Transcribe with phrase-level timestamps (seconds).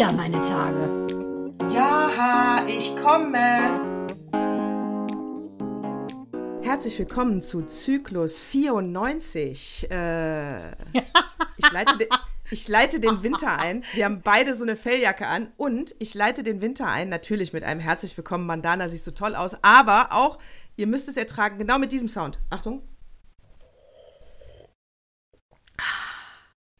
[0.00, 1.06] wieder meine Tage.
[1.74, 3.36] Ja, ich komme.
[6.62, 9.90] Herzlich willkommen zu Zyklus 94.
[9.90, 12.08] Äh, ich, leite de,
[12.50, 13.84] ich leite den Winter ein.
[13.92, 17.62] Wir haben beide so eine Felljacke an und ich leite den Winter ein, natürlich mit
[17.62, 18.46] einem Herzlich willkommen.
[18.46, 20.38] Mandana sieht so toll aus, aber auch,
[20.76, 22.38] ihr müsst es ertragen, genau mit diesem Sound.
[22.48, 22.80] Achtung.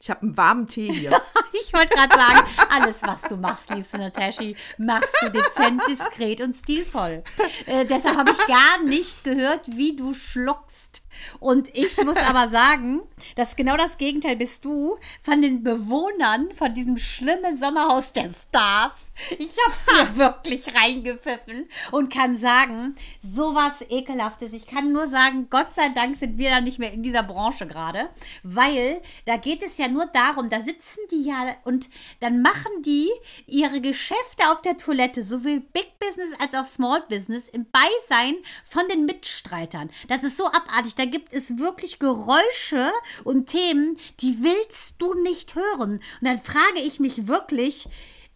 [0.01, 1.21] Ich habe einen warmen Tee hier.
[1.53, 6.57] ich wollte gerade sagen, alles, was du machst, liebste Nataschi, machst du dezent, diskret und
[6.57, 7.23] stilvoll.
[7.67, 10.90] Äh, deshalb habe ich gar nicht gehört, wie du schluckst.
[11.39, 13.03] Und ich muss aber sagen,
[13.37, 19.11] dass genau das Gegenteil bist du von den Bewohnern von diesem schlimmen Sommerhaus der Stars.
[19.39, 24.53] Ich hab's mir wirklich reingepfiffen und kann sagen, sowas ekelhaftes.
[24.53, 27.67] Ich kann nur sagen, Gott sei Dank sind wir da nicht mehr in dieser Branche
[27.67, 28.09] gerade,
[28.43, 31.89] weil da geht es ja nur darum, da sitzen die ja und
[32.21, 33.09] dann machen die
[33.47, 38.89] ihre Geschäfte auf der Toilette, sowohl Big Business als auch Small Business im Beisein von
[38.89, 39.91] den Mitstreitern.
[40.09, 40.95] Das ist so abartig.
[40.95, 42.91] Da gibt es wirklich Geräusche
[43.25, 46.01] und Themen, die willst du nicht hören.
[46.21, 47.89] Und dann frage ich mich wirklich,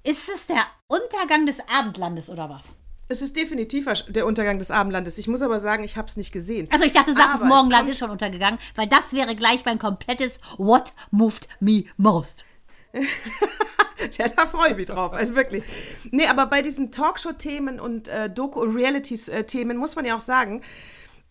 [0.03, 2.65] ist es der Untergang des Abendlandes oder was?
[3.09, 5.19] Es ist definitiv der Untergang des Abendlandes.
[5.19, 6.69] Ich muss aber sagen, ich habe es nicht gesehen.
[6.71, 9.65] Also ich dachte, du sagst, aber das Morgenland ist schon untergegangen, weil das wäre gleich
[9.65, 12.47] mein komplettes What moved me most.
[12.95, 15.13] ja, da freue ich mich drauf.
[15.13, 15.65] Also wirklich.
[16.11, 20.63] Nee, aber bei diesen Talkshow-Themen und äh, Doku-Realities-Themen muss man ja auch sagen,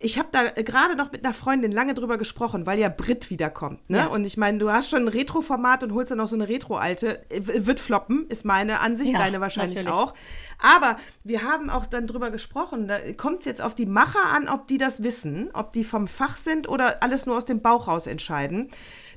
[0.04, 3.90] ich habe da gerade noch mit einer Freundin lange drüber gesprochen, weil ja Brit wiederkommt.
[3.90, 4.00] Ne?
[4.00, 4.06] Ja.
[4.08, 7.22] Und ich meine, du hast schon ein Retro-Format und holst dann noch so eine Retro-alte.
[7.30, 9.94] Wird floppen, ist meine Ansicht, ja, deine wahrscheinlich natürlich.
[9.98, 10.14] auch.
[10.60, 14.50] Aber wir haben auch dann drüber gesprochen, da kommt es jetzt auf die Macher an,
[14.50, 17.88] ob die das wissen, ob die vom Fach sind oder alles nur aus dem Bauch
[17.88, 18.70] raus entscheiden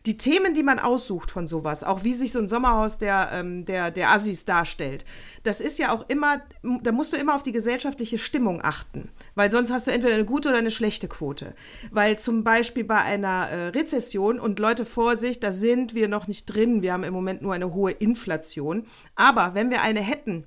[0.07, 3.65] die Themen, die man aussucht von sowas, auch wie sich so ein Sommerhaus der, ähm,
[3.65, 5.05] der, der Assis darstellt,
[5.43, 6.41] das ist ja auch immer,
[6.83, 9.09] da musst du immer auf die gesellschaftliche Stimmung achten.
[9.35, 11.55] Weil sonst hast du entweder eine gute oder eine schlechte Quote.
[11.91, 16.47] Weil zum Beispiel bei einer äh, Rezession und Leute, Vorsicht, da sind wir noch nicht
[16.47, 16.83] drin.
[16.83, 18.87] Wir haben im Moment nur eine hohe Inflation.
[19.17, 20.47] Aber wenn wir eine hätten,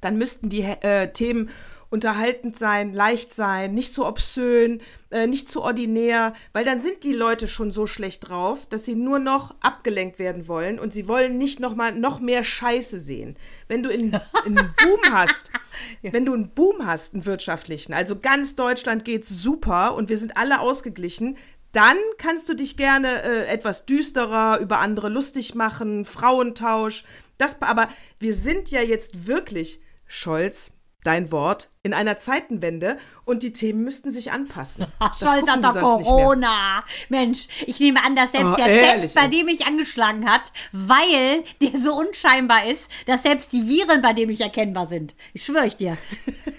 [0.00, 1.50] dann müssten die äh, Themen
[1.92, 4.80] unterhaltend sein, leicht sein, nicht zu obszön,
[5.10, 8.94] äh, nicht zu ordinär, weil dann sind die Leute schon so schlecht drauf, dass sie
[8.94, 13.36] nur noch abgelenkt werden wollen und sie wollen nicht noch mal noch mehr Scheiße sehen.
[13.68, 14.12] Wenn du einen
[14.54, 15.50] Boom hast,
[16.02, 16.14] ja.
[16.14, 20.38] wenn du einen Boom hast, einen wirtschaftlichen, also ganz Deutschland geht super und wir sind
[20.38, 21.36] alle ausgeglichen,
[21.72, 27.04] dann kannst du dich gerne äh, etwas düsterer über andere lustig machen, Frauentausch.
[27.36, 27.88] Das, aber
[28.18, 30.72] wir sind ja jetzt wirklich, Scholz,
[31.04, 34.86] dein Wort, in einer Zeitenwende und die Themen müssten sich anpassen.
[35.18, 36.84] Scholz hat doch Corona.
[37.08, 39.02] Mensch, ich nehme an, dass selbst oh, der ehrlich?
[39.02, 44.00] Test, bei dem mich angeschlagen hat, weil der so unscheinbar ist, dass selbst die Viren
[44.00, 45.16] bei dem nicht erkennbar sind.
[45.32, 45.98] Ich schwöre ich dir.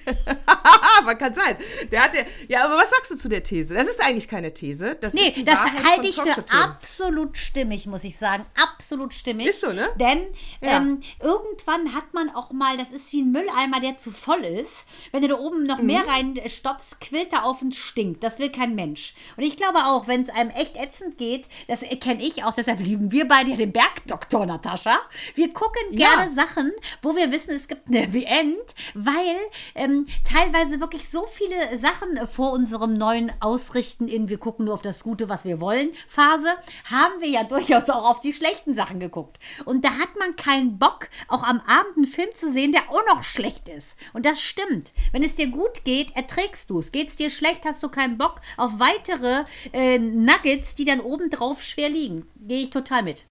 [0.99, 1.55] aber kann sein.
[1.89, 2.17] Der hatte,
[2.49, 3.75] ja, aber was sagst du zu der These?
[3.75, 4.97] Das ist eigentlich keine These.
[4.99, 8.45] Das nee, das halte ich für absolut stimmig, muss ich sagen.
[8.61, 9.47] Absolut stimmig.
[9.47, 9.87] Ist so, ne?
[9.97, 10.19] Denn
[10.61, 10.77] ja.
[10.77, 14.85] ähm, irgendwann hat man auch mal, das ist wie ein Mülleimer, der zu voll ist
[15.13, 15.85] wenn du da oben noch mhm.
[15.85, 18.23] mehr reinstopfst, quillt er auf und stinkt.
[18.23, 19.13] Das will kein Mensch.
[19.37, 22.79] Und ich glaube auch, wenn es einem echt ätzend geht, das kenne ich auch, deshalb
[22.79, 24.97] lieben wir beide ja den Bergdoktor, Natascha.
[25.35, 26.35] Wir gucken gerne ja.
[26.35, 26.71] Sachen,
[27.03, 28.57] wo wir wissen, es gibt eine Happy End,
[28.95, 29.37] weil
[29.75, 34.81] ähm, teilweise wirklich so viele Sachen vor unserem neuen Ausrichten in wir gucken nur auf
[34.81, 36.47] das Gute, was wir wollen, Phase,
[36.85, 39.37] haben wir ja durchaus auch auf die schlechten Sachen geguckt.
[39.65, 43.05] Und da hat man keinen Bock, auch am Abend einen Film zu sehen, der auch
[43.13, 43.95] noch schlecht ist.
[44.13, 44.91] Und das stimmt.
[45.11, 46.91] Wenn es dir gut geht, erträgst du es.
[46.91, 51.63] Geht es dir schlecht, hast du keinen Bock auf weitere äh, Nuggets, die dann obendrauf
[51.63, 52.27] schwer liegen.
[52.35, 53.25] Gehe ich total mit.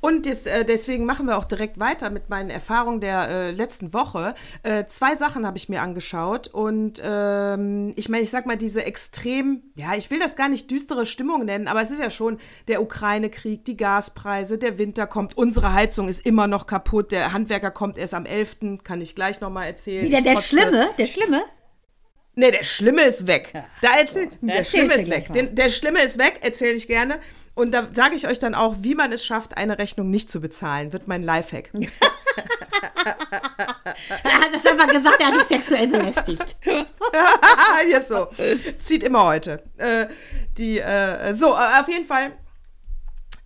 [0.00, 3.92] Und jetzt, äh, deswegen machen wir auch direkt weiter mit meinen Erfahrungen der äh, letzten
[3.92, 4.34] Woche.
[4.62, 8.84] Äh, zwei Sachen habe ich mir angeschaut und ähm, ich meine, ich sag mal, diese
[8.84, 12.38] extrem, ja, ich will das gar nicht düstere Stimmung nennen, aber es ist ja schon
[12.68, 17.70] der Ukraine-Krieg, die Gaspreise, der Winter kommt, unsere Heizung ist immer noch kaputt, der Handwerker
[17.70, 20.06] kommt erst am 11., kann ich gleich nochmal erzählen.
[20.06, 20.36] Wieder der.
[20.46, 21.44] Schlimme, der Schlimme?
[22.34, 23.52] Nee, der Schlimme ist weg.
[23.80, 25.32] Da erzähl, der Schlimme ist weg.
[25.32, 27.18] Den, der Schlimme ist weg, erzähle ich gerne.
[27.56, 30.42] Und da sage ich euch dann auch, wie man es schafft, eine Rechnung nicht zu
[30.42, 31.70] bezahlen, wird mein Lifehack.
[34.22, 36.56] er hat das einfach gesagt, er hat dich sexuell belästigt.
[37.90, 38.28] Jetzt so.
[38.78, 39.62] Zieht immer heute.
[39.78, 40.06] Äh,
[40.58, 42.32] die, äh, so, äh, auf jeden Fall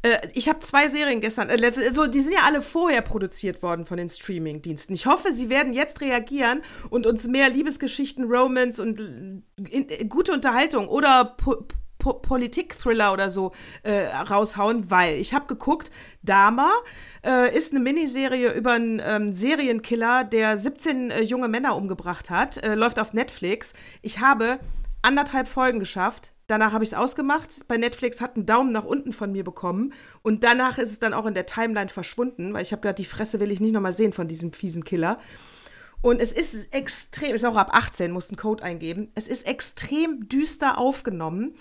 [0.02, 3.84] äh, ich habe zwei Serien gestern, äh, so, die sind ja alle vorher produziert worden
[3.84, 4.94] von den Streaming-Diensten.
[4.94, 9.44] Ich hoffe, sie werden jetzt reagieren und uns mehr Liebesgeschichten, Romance und in,
[9.88, 11.64] in, gute Unterhaltung oder po
[12.00, 13.52] po Politik-Thriller oder so
[13.85, 15.93] äh, raushauen, weil ich habe geguckt,
[16.23, 16.73] Dama
[17.25, 22.56] äh, ist eine Miniserie über einen ähm, Serienkiller, der 17 äh, junge Männer umgebracht hat,
[22.56, 23.73] äh, läuft auf Netflix.
[24.02, 24.58] Ich habe
[25.02, 26.32] anderthalb Folgen geschafft.
[26.47, 27.69] Danach habe ich es ausgemacht.
[27.69, 29.93] Bei Netflix hat einen Daumen nach unten von mir bekommen.
[30.23, 33.05] Und danach ist es dann auch in der Timeline verschwunden, weil ich habe gerade die
[33.05, 35.20] Fresse will ich nicht nochmal sehen von diesem fiesen Killer.
[36.03, 39.12] Und es ist extrem, ist auch ab 18, muss einen Code eingeben.
[39.14, 41.55] Es ist extrem düster aufgenommen.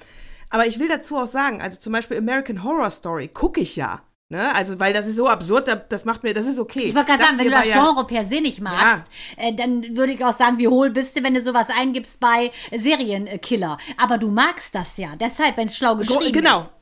[0.50, 4.02] Aber ich will dazu auch sagen, also zum Beispiel American Horror Story gucke ich ja.
[4.32, 4.54] Ne?
[4.54, 6.82] Also, weil das ist so absurd, das macht mir, das ist okay.
[6.82, 9.06] Ich wollte gerade sagen, wenn du das Genre per se nicht magst,
[9.38, 9.44] ja.
[9.44, 12.52] äh, dann würde ich auch sagen, wie hohl bist du, wenn du sowas eingibst bei
[12.72, 13.80] Serienkiller.
[13.98, 15.16] Aber du magst das ja.
[15.16, 16.60] Deshalb, wenn es schlau geschrieben genau.
[16.60, 16.66] ist.
[16.68, 16.79] Genau,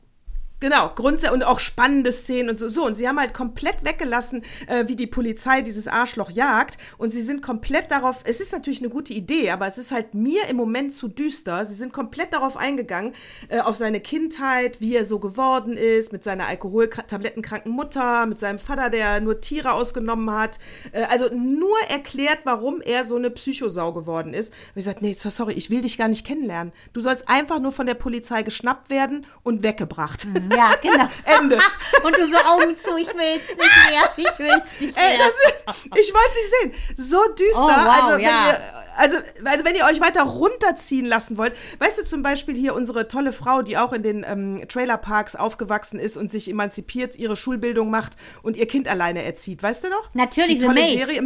[0.60, 2.68] Grundsätze und auch spannende Szenen und so.
[2.68, 6.78] So, und sie haben halt komplett weggelassen, äh, wie die Polizei dieses Arschloch jagt.
[6.98, 10.14] Und sie sind komplett darauf, es ist natürlich eine gute Idee, aber es ist halt
[10.14, 11.64] mir im Moment zu düster.
[11.64, 13.14] Sie sind komplett darauf eingegangen,
[13.48, 18.58] äh, auf seine Kindheit, wie er so geworden ist, mit seiner alkoholtablettenkranken Mutter, mit seinem
[18.58, 20.58] Vater, der nur Tiere ausgenommen hat.
[20.92, 24.50] Äh, also nur erklärt, warum er so eine Psychosau geworden ist.
[24.50, 26.72] Und ich gesagt, nee, sorry, ich will dich gar nicht kennenlernen.
[26.92, 30.26] Du sollst einfach nur von der Polizei geschnappt werden und weggebracht.
[30.26, 30.47] Mhm.
[30.54, 31.08] Ja, genau.
[31.24, 31.58] Ende.
[32.04, 35.10] Und du so Augen zu, ich will's nicht mehr, ich will's nicht mehr.
[35.10, 36.96] Ey, ist, ich wollte es nicht sehen.
[36.96, 37.58] So düster.
[37.58, 38.50] Oh, wow, also, wenn ja.
[38.50, 38.60] ihr,
[38.96, 43.08] also, also wenn ihr euch weiter runterziehen lassen wollt, weißt du zum Beispiel hier unsere
[43.08, 47.90] tolle Frau, die auch in den ähm, Trailerparks aufgewachsen ist und sich emanzipiert, ihre Schulbildung
[47.90, 50.12] macht und ihr Kind alleine erzieht, weißt du noch?
[50.14, 51.22] Natürlich, die tolle Serie.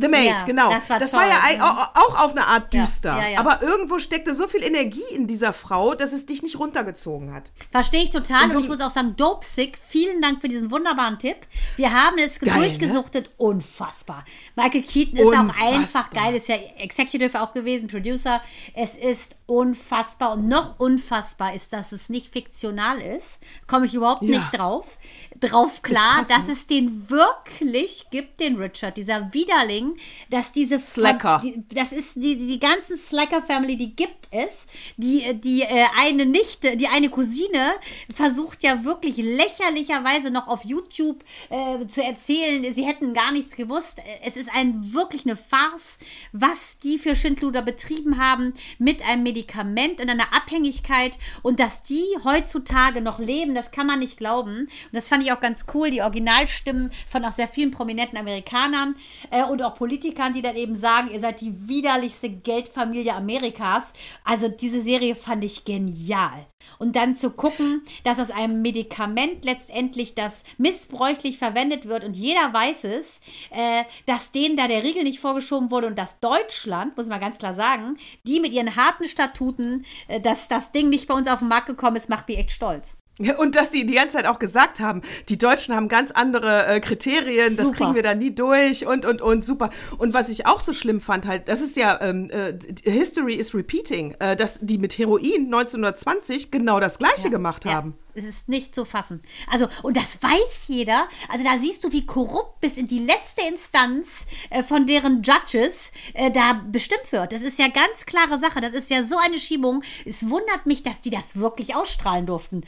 [0.00, 0.70] The Maid, ja, genau.
[0.70, 1.62] Das war, das war ja mhm.
[1.62, 3.16] auch auf eine Art düster.
[3.18, 6.58] Ja, ja, aber irgendwo steckte so viel Energie in dieser Frau, dass es dich nicht
[6.58, 7.50] runtergezogen hat.
[7.70, 8.50] Verstehe ich total.
[8.50, 11.36] So und ich muss auch sagen, Dope Sick, vielen Dank für diesen wunderbaren Tipp.
[11.76, 12.60] Wir haben es geil, ne?
[12.60, 13.26] durchgesuchtet.
[13.26, 13.30] Ne?
[13.38, 14.24] Unfassbar.
[14.54, 15.56] Michael Keaton ist Unfassbar.
[15.56, 16.34] auch einfach geil.
[16.36, 18.40] Ist ja Executive auch gewesen, Producer.
[18.74, 20.32] Es ist unfassbar.
[20.34, 23.40] Und noch unfassbar ist, dass es nicht fiktional ist.
[23.66, 24.98] Komme ich überhaupt nicht drauf.
[25.40, 26.52] Drauf klar, krass, dass ne?
[26.52, 29.87] es den wirklich gibt, den Richard, dieser Widerling
[30.30, 34.66] dass diese Slacker, die, das ist die, die ganze Slacker Family, die gibt es.
[34.96, 37.72] Die, die äh, eine Nichte, die eine Cousine
[38.14, 43.98] versucht ja wirklich lächerlicherweise noch auf YouTube äh, zu erzählen, sie hätten gar nichts gewusst.
[44.24, 45.98] Es ist ein wirklich eine Farce,
[46.32, 52.04] was die für Schindluder betrieben haben mit einem Medikament und einer Abhängigkeit und dass die
[52.24, 54.60] heutzutage noch leben, das kann man nicht glauben.
[54.60, 58.96] Und das fand ich auch ganz cool, die Originalstimmen von auch sehr vielen prominenten Amerikanern
[59.30, 63.92] äh, und auch Politikern, die dann eben sagen, ihr seid die widerlichste Geldfamilie Amerikas.
[64.24, 66.46] Also diese Serie fand ich genial.
[66.78, 72.52] Und dann zu gucken, dass aus einem Medikament letztendlich das missbräuchlich verwendet wird und jeder
[72.52, 73.20] weiß es,
[73.50, 77.38] äh, dass denen da der Riegel nicht vorgeschoben wurde und dass Deutschland, muss man ganz
[77.38, 81.38] klar sagen, die mit ihren harten Statuten, äh, dass das Ding nicht bei uns auf
[81.38, 82.96] den Markt gekommen ist, macht mich echt stolz.
[83.38, 86.80] Und dass die die ganze Zeit auch gesagt haben, die Deutschen haben ganz andere äh,
[86.80, 87.62] Kriterien, super.
[87.62, 89.70] das kriegen wir da nie durch und, und, und, super.
[89.98, 92.54] Und was ich auch so schlimm fand, halt, das ist ja, ähm, äh,
[92.88, 97.84] History is repeating, äh, dass die mit Heroin 1920 genau das Gleiche ja, gemacht ja.
[98.18, 99.22] Es ist nicht zu fassen.
[99.50, 101.08] Also, und das weiß jeder.
[101.28, 105.92] Also, da siehst du, wie korrupt bis in die letzte Instanz äh, von deren Judges
[106.14, 107.32] äh, da bestimmt wird.
[107.32, 108.60] Das ist ja ganz klare Sache.
[108.60, 109.82] Das ist ja so eine Schiebung.
[110.04, 112.62] Es wundert mich, dass die das wirklich ausstrahlen durften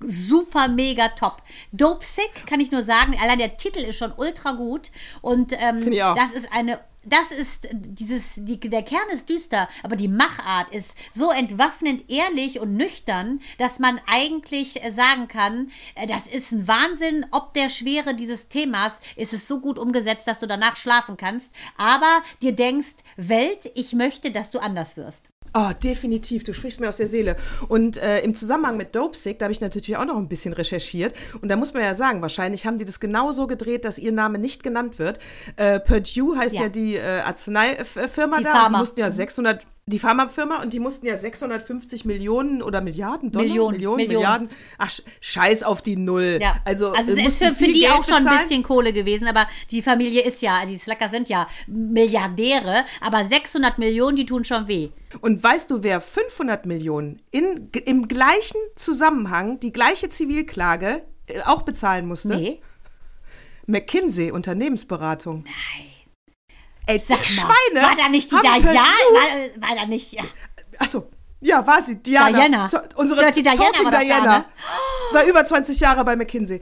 [0.00, 1.42] super mega top.
[1.72, 4.90] Dope Sick kann ich nur sagen, allein der Titel ist schon ultra gut
[5.22, 10.08] und ähm, das ist eine das ist dieses, die, der Kern ist düster, aber die
[10.08, 16.52] Machart ist so entwaffnend ehrlich und nüchtern, dass man eigentlich sagen kann, äh, das ist
[16.52, 20.76] ein Wahnsinn, ob der Schwere dieses Themas ist es so gut umgesetzt, dass du danach
[20.76, 25.30] schlafen kannst, aber dir denkst, Welt, ich möchte, dass du anders wirst.
[25.56, 26.42] Oh, definitiv.
[26.42, 27.36] Du sprichst mir aus der Seele.
[27.68, 31.14] Und äh, im Zusammenhang mit Dopesick, da habe ich natürlich auch noch ein bisschen recherchiert.
[31.40, 34.38] Und da muss man ja sagen, wahrscheinlich haben die das genauso gedreht, dass ihr Name
[34.38, 35.20] nicht genannt wird.
[35.54, 38.50] Äh, Purdue heißt ja, ja die äh, Arzneifirma die da.
[38.50, 38.68] Pharma.
[38.68, 43.46] Die mussten ja 600, die Pharmafirma und die mussten ja 650 Millionen oder Milliarden Dollar,
[43.46, 44.18] Millionen, Millionen, Millionen.
[44.18, 44.48] Milliarden.
[44.78, 46.38] Ach, scheiß auf die Null.
[46.40, 46.56] Ja.
[46.64, 49.46] Also, also es ist für, für die Geld auch schon ein bisschen Kohle gewesen, aber
[49.70, 54.68] die Familie ist ja, die Slacker sind ja Milliardäre, aber 600 Millionen, die tun schon
[54.68, 54.88] weh.
[55.20, 61.62] Und weißt du, wer 500 Millionen in, im gleichen Zusammenhang, die gleiche Zivilklage äh, auch
[61.62, 62.36] bezahlen musste?
[62.36, 62.60] Nee.
[63.66, 65.44] McKinsey, Unternehmensberatung.
[65.44, 65.93] Nein.
[66.86, 67.86] Ey, Sag die mal, Schweine.
[67.86, 68.66] War da nicht die Diana?
[68.66, 70.12] War, war, da nicht.
[70.12, 70.22] Ja.
[70.78, 71.08] Achso,
[71.44, 71.96] ja, war sie.
[71.96, 72.30] Diana.
[72.30, 72.68] Diana.
[72.96, 73.58] unsere Dirty Diana.
[73.58, 74.46] Talking Diana.
[75.12, 76.58] war über 20 Jahre bei McKinsey.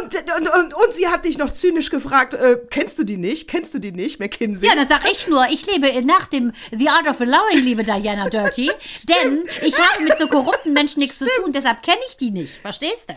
[0.00, 3.48] Und, und, und, und sie hat dich noch zynisch gefragt, äh, kennst du die nicht?
[3.48, 4.68] Kennst du die nicht, McKinsey?
[4.68, 8.28] Ja, dann sag ich nur, ich lebe nach dem The Art of Allowing, liebe Diana
[8.28, 8.70] Dirty.
[9.08, 12.60] denn ich habe mit so korrupten Menschen nichts zu tun, deshalb kenne ich die nicht.
[12.60, 13.14] Verstehst du?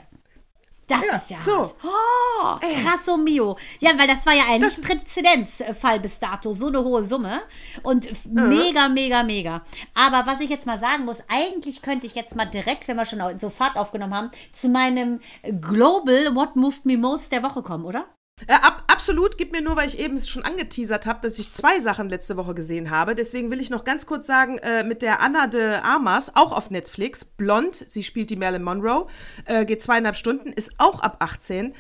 [0.90, 1.52] Das Ja, ist ja so.
[1.84, 2.64] hart.
[2.64, 3.58] Oh, krasso mio.
[3.80, 7.42] Ja, weil das war ja ein Präzedenzfall bis dato, so eine hohe Summe.
[7.84, 9.62] Und f- mega, mega, mega.
[9.94, 13.06] Aber was ich jetzt mal sagen muss, eigentlich könnte ich jetzt mal direkt, wenn wir
[13.06, 15.22] schon so Fahrt aufgenommen haben, zu meinem
[15.62, 18.06] Global What Moved Me Most der Woche kommen, oder?
[18.48, 21.52] Äh, ab, absolut, gib mir nur, weil ich eben es schon angeteasert habe, dass ich
[21.52, 23.16] zwei Sachen letzte Woche gesehen habe.
[23.16, 26.70] Deswegen will ich noch ganz kurz sagen, äh, mit der Anna de Armas, auch auf
[26.70, 29.08] Netflix, blond, sie spielt die Marilyn Monroe,
[29.46, 31.74] äh, geht zweieinhalb Stunden, ist auch ab 18.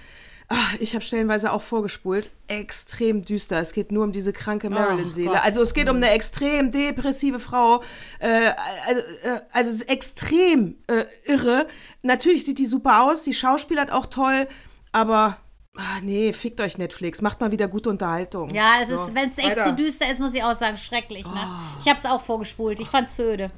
[0.52, 2.32] Ah, ich habe stellenweise auch vorgespult.
[2.48, 3.60] Extrem düster.
[3.60, 5.30] Es geht nur um diese kranke Marilyn-Seele.
[5.30, 5.44] Gott.
[5.44, 7.84] Also es geht um eine extrem depressive Frau.
[8.18, 8.54] Äh,
[8.88, 11.68] also, äh, also es ist extrem äh, irre.
[12.02, 13.22] Natürlich sieht die super aus.
[13.22, 14.48] Die schauspielert auch toll.
[14.92, 15.38] Aber
[15.80, 17.22] ah, nee, fickt euch Netflix.
[17.22, 18.54] Macht mal wieder gute Unterhaltung.
[18.54, 19.66] Ja, es So, ist, wenn es echt weiter.
[19.66, 21.24] zu düster ist, muss ich auch sagen, schrecklich.
[21.26, 21.48] Ne?
[21.82, 22.80] Ich habe es auch vorgespult.
[22.80, 23.52] Ich fand's öde.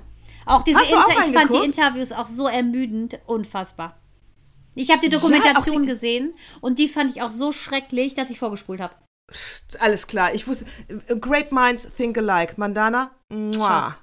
[0.46, 1.66] Auch diese Hast du auch Inter ich fand die?
[1.66, 3.98] Interviews auch so ermüdend, unfassbar.
[4.74, 8.14] Ich habe die Ja, Dokumentation auch die- gesehen und die fand ich auch so schrecklich,
[8.16, 8.94] dass ich vorgespult habe.
[9.80, 10.34] Alles klar.
[10.34, 10.66] Ich wusste.
[11.08, 12.54] äh, Great minds think alike.
[12.58, 13.12] Mandana.
[13.30, 13.96] Mua.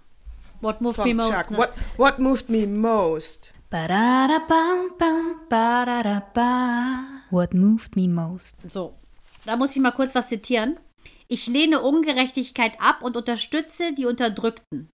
[0.60, 1.30] What moved me From most?
[1.32, 1.50] Chuck.
[1.50, 1.58] Ne?
[1.58, 3.52] What, what moved me most?
[3.70, 7.17] Ba-da-da-bam-bam, ba-da-da-ba.
[7.30, 8.70] What moved me most?
[8.70, 8.94] So,
[9.44, 10.78] da muss ich mal kurz was zitieren.
[11.28, 14.88] Ich lehne Ungerechtigkeit ab und unterstütze die Unterdrückten.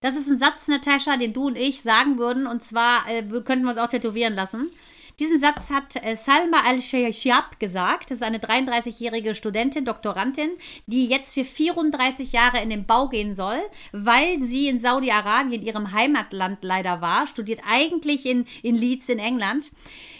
[0.00, 3.64] Das ist ein Satz, Natascha, den du und ich sagen würden, und zwar äh, könnten
[3.64, 4.70] wir uns auch tätowieren lassen.
[5.18, 8.10] Diesen Satz hat äh, Salma al-Shayab gesagt.
[8.10, 10.50] Das ist eine 33-jährige Studentin, Doktorandin,
[10.86, 13.58] die jetzt für 34 Jahre in den Bau gehen soll,
[13.92, 19.70] weil sie in Saudi-Arabien, ihrem Heimatland leider war, studiert eigentlich in, in Leeds in England,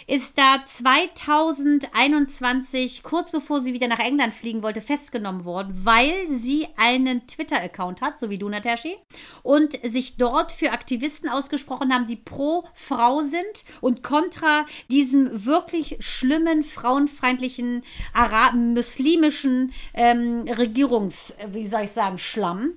[0.07, 6.65] ist da 2021, kurz bevor sie wieder nach England fliegen wollte, festgenommen worden, weil sie
[6.77, 8.95] einen Twitter-Account hat, so wie du, Natashi,
[9.43, 15.97] und sich dort für Aktivisten ausgesprochen haben, die pro Frau sind und kontra diesem wirklich
[15.99, 17.83] schlimmen, frauenfeindlichen,
[18.13, 22.75] Ara muslimischen ähm, Regierungs, wie soll ich sagen, Schlamm.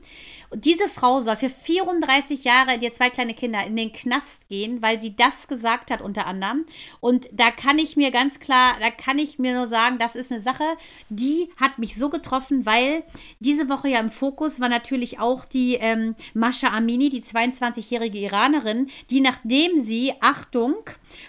[0.53, 5.01] Diese Frau soll für 34 Jahre, die zwei kleine Kinder, in den Knast gehen, weil
[5.01, 6.67] sie das gesagt hat unter anderem.
[6.99, 10.33] Und da kann ich mir ganz klar, da kann ich mir nur sagen, das ist
[10.33, 10.65] eine Sache,
[11.09, 13.05] die hat mich so getroffen, weil
[13.39, 18.91] diese Woche ja im Fokus war natürlich auch die ähm, Masha Amini, die 22-jährige Iranerin,
[19.11, 20.75] die nachdem sie, Achtung,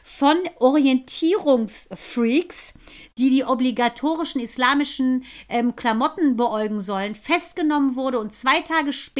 [0.04, 2.74] von Orientierungsfreaks,
[3.20, 9.11] die die obligatorischen islamischen ähm, Klamotten beäugen sollen, festgenommen wurde und zwei Tage später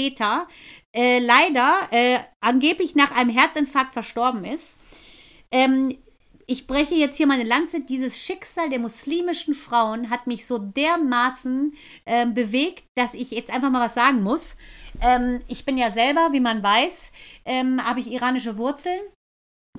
[0.94, 4.78] äh, leider äh, angeblich nach einem Herzinfarkt verstorben ist.
[5.52, 5.98] Ähm,
[6.48, 7.80] ich breche jetzt hier meine Lanze.
[7.80, 11.74] Dieses Schicksal der muslimischen Frauen hat mich so dermaßen
[12.06, 14.58] ähm, bewegt, dass ich jetzt einfach mal was sagen muss.
[15.02, 17.12] Ähm, ich bin ja selber, wie man weiß,
[17.46, 19.00] ähm, habe ich iranische Wurzeln.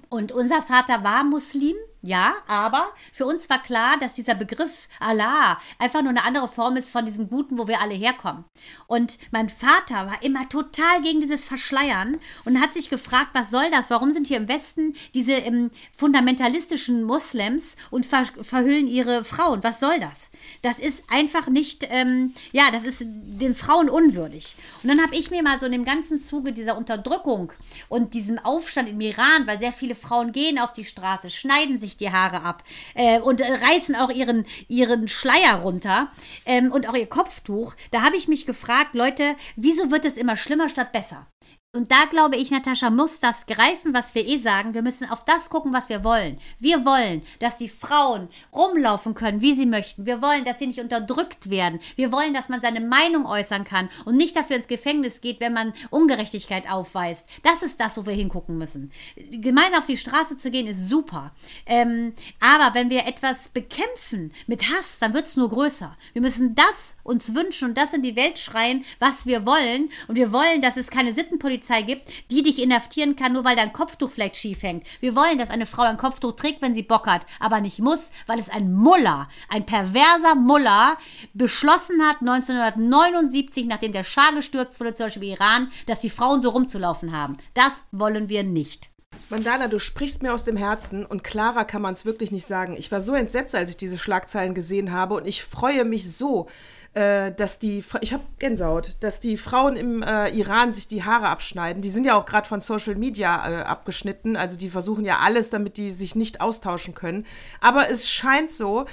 [0.08, 5.60] Und unser Vater war Muslim, ja, aber für uns war klar, dass dieser Begriff Allah
[5.78, 8.44] einfach nur eine andere Form ist von diesem Guten, wo wir alle herkommen.
[8.88, 13.70] Und mein Vater war immer total gegen dieses Verschleiern und hat sich gefragt, was soll
[13.70, 13.88] das?
[13.88, 19.62] Warum sind hier im Westen diese ähm, fundamentalistischen Moslems und ver verhüllen ihre Frauen?
[19.62, 20.30] Was soll das?
[20.62, 24.56] Das ist einfach nicht, ähm, ja, das ist den Frauen unwürdig.
[24.82, 27.52] Und dann habe ich mir mal so in dem ganzen Zuge dieser Unterdrückung
[27.88, 31.91] und diesem Aufstand im Iran, weil sehr viele Frauen gehen auf die Straße, schneiden sich
[31.96, 36.10] die Haare ab äh, und äh, reißen auch ihren, ihren Schleier runter
[36.46, 37.74] ähm, und auch ihr Kopftuch.
[37.90, 41.26] Da habe ich mich gefragt, Leute, wieso wird es immer schlimmer statt besser?
[41.74, 44.74] Und da glaube ich, Natascha, muss das greifen, was wir eh sagen.
[44.74, 46.38] Wir müssen auf das gucken, was wir wollen.
[46.58, 50.04] Wir wollen, dass die Frauen rumlaufen können, wie sie möchten.
[50.04, 51.80] Wir wollen, dass sie nicht unterdrückt werden.
[51.96, 55.54] Wir wollen, dass man seine Meinung äußern kann und nicht dafür ins Gefängnis geht, wenn
[55.54, 57.24] man Ungerechtigkeit aufweist.
[57.42, 58.92] Das ist das, wo wir hingucken müssen.
[59.16, 61.32] Gemeinsam auf die Straße zu gehen, ist super.
[61.64, 65.96] Ähm, aber wenn wir etwas bekämpfen mit Hass, dann wird es nur größer.
[66.12, 69.88] Wir müssen das uns wünschen und das in die Welt schreien, was wir wollen.
[70.06, 71.14] Und wir wollen, dass es keine
[71.62, 74.86] Sittenpolizei gibt, die dich inhaftieren kann, nur weil dein Kopftuch vielleicht schief hängt.
[75.00, 78.10] Wir wollen, dass eine Frau ein Kopftuch trägt, wenn sie Bock hat, aber nicht muss,
[78.26, 80.96] weil es ein Muller, ein perverser Muller
[81.34, 86.50] beschlossen hat, 1979, nachdem der Schah gestürzt wurde, zum Beispiel Iran, dass die Frauen so
[86.50, 87.36] rumzulaufen haben.
[87.54, 88.90] Das wollen wir nicht.
[89.28, 92.76] Mandana, du sprichst mir aus dem Herzen und klarer kann man es wirklich nicht sagen.
[92.76, 96.48] Ich war so entsetzt, als ich diese Schlagzeilen gesehen habe und ich freue mich so,
[96.94, 101.28] äh, dass die, ich habe Gänsehaut, dass die Frauen im äh, Iran sich die Haare
[101.28, 101.80] abschneiden.
[101.82, 105.50] Die sind ja auch gerade von Social Media äh, abgeschnitten, also die versuchen ja alles,
[105.50, 107.26] damit die sich nicht austauschen können.
[107.60, 108.84] Aber es scheint so,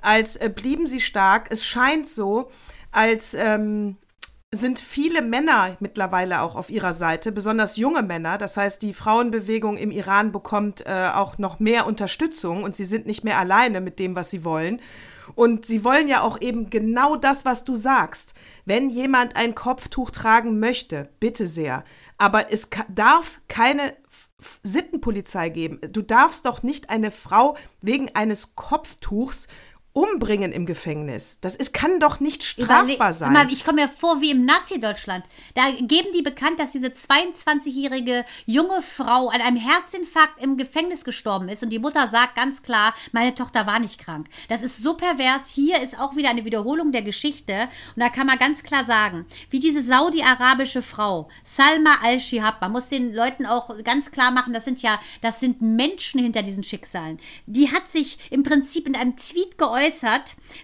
[0.00, 1.48] als äh, blieben sie stark.
[1.50, 2.50] Es scheint so,
[2.92, 3.96] als ähm,
[4.50, 8.38] sind viele Männer mittlerweile auch auf ihrer Seite, besonders junge Männer.
[8.38, 13.06] Das heißt, die Frauenbewegung im Iran bekommt äh, auch noch mehr Unterstützung und sie sind
[13.06, 14.80] nicht mehr alleine mit dem, was sie wollen.
[15.34, 18.34] Und sie wollen ja auch eben genau das, was du sagst.
[18.64, 21.84] Wenn jemand ein Kopftuch tragen möchte, bitte sehr.
[22.16, 23.94] Aber es darf keine
[24.62, 25.80] Sittenpolizei geben.
[25.92, 29.48] Du darfst doch nicht eine Frau wegen eines Kopftuchs
[29.92, 31.38] umbringen im Gefängnis.
[31.40, 33.32] Das ist, kann doch nicht strafbar Überle- sein.
[33.32, 35.24] Mal, ich komme mir vor wie im Nazi-Deutschland.
[35.54, 41.48] Da geben die bekannt, dass diese 22-jährige junge Frau an einem Herzinfarkt im Gefängnis gestorben
[41.48, 44.28] ist und die Mutter sagt ganz klar, meine Tochter war nicht krank.
[44.48, 45.50] Das ist so pervers.
[45.50, 49.26] Hier ist auch wieder eine Wiederholung der Geschichte und da kann man ganz klar sagen,
[49.50, 54.64] wie diese saudi-arabische Frau Salma al-Shihab, man muss den Leuten auch ganz klar machen, das
[54.64, 57.18] sind ja, das sind Menschen hinter diesen Schicksalen.
[57.46, 59.77] Die hat sich im Prinzip in einem Tweet geäußert,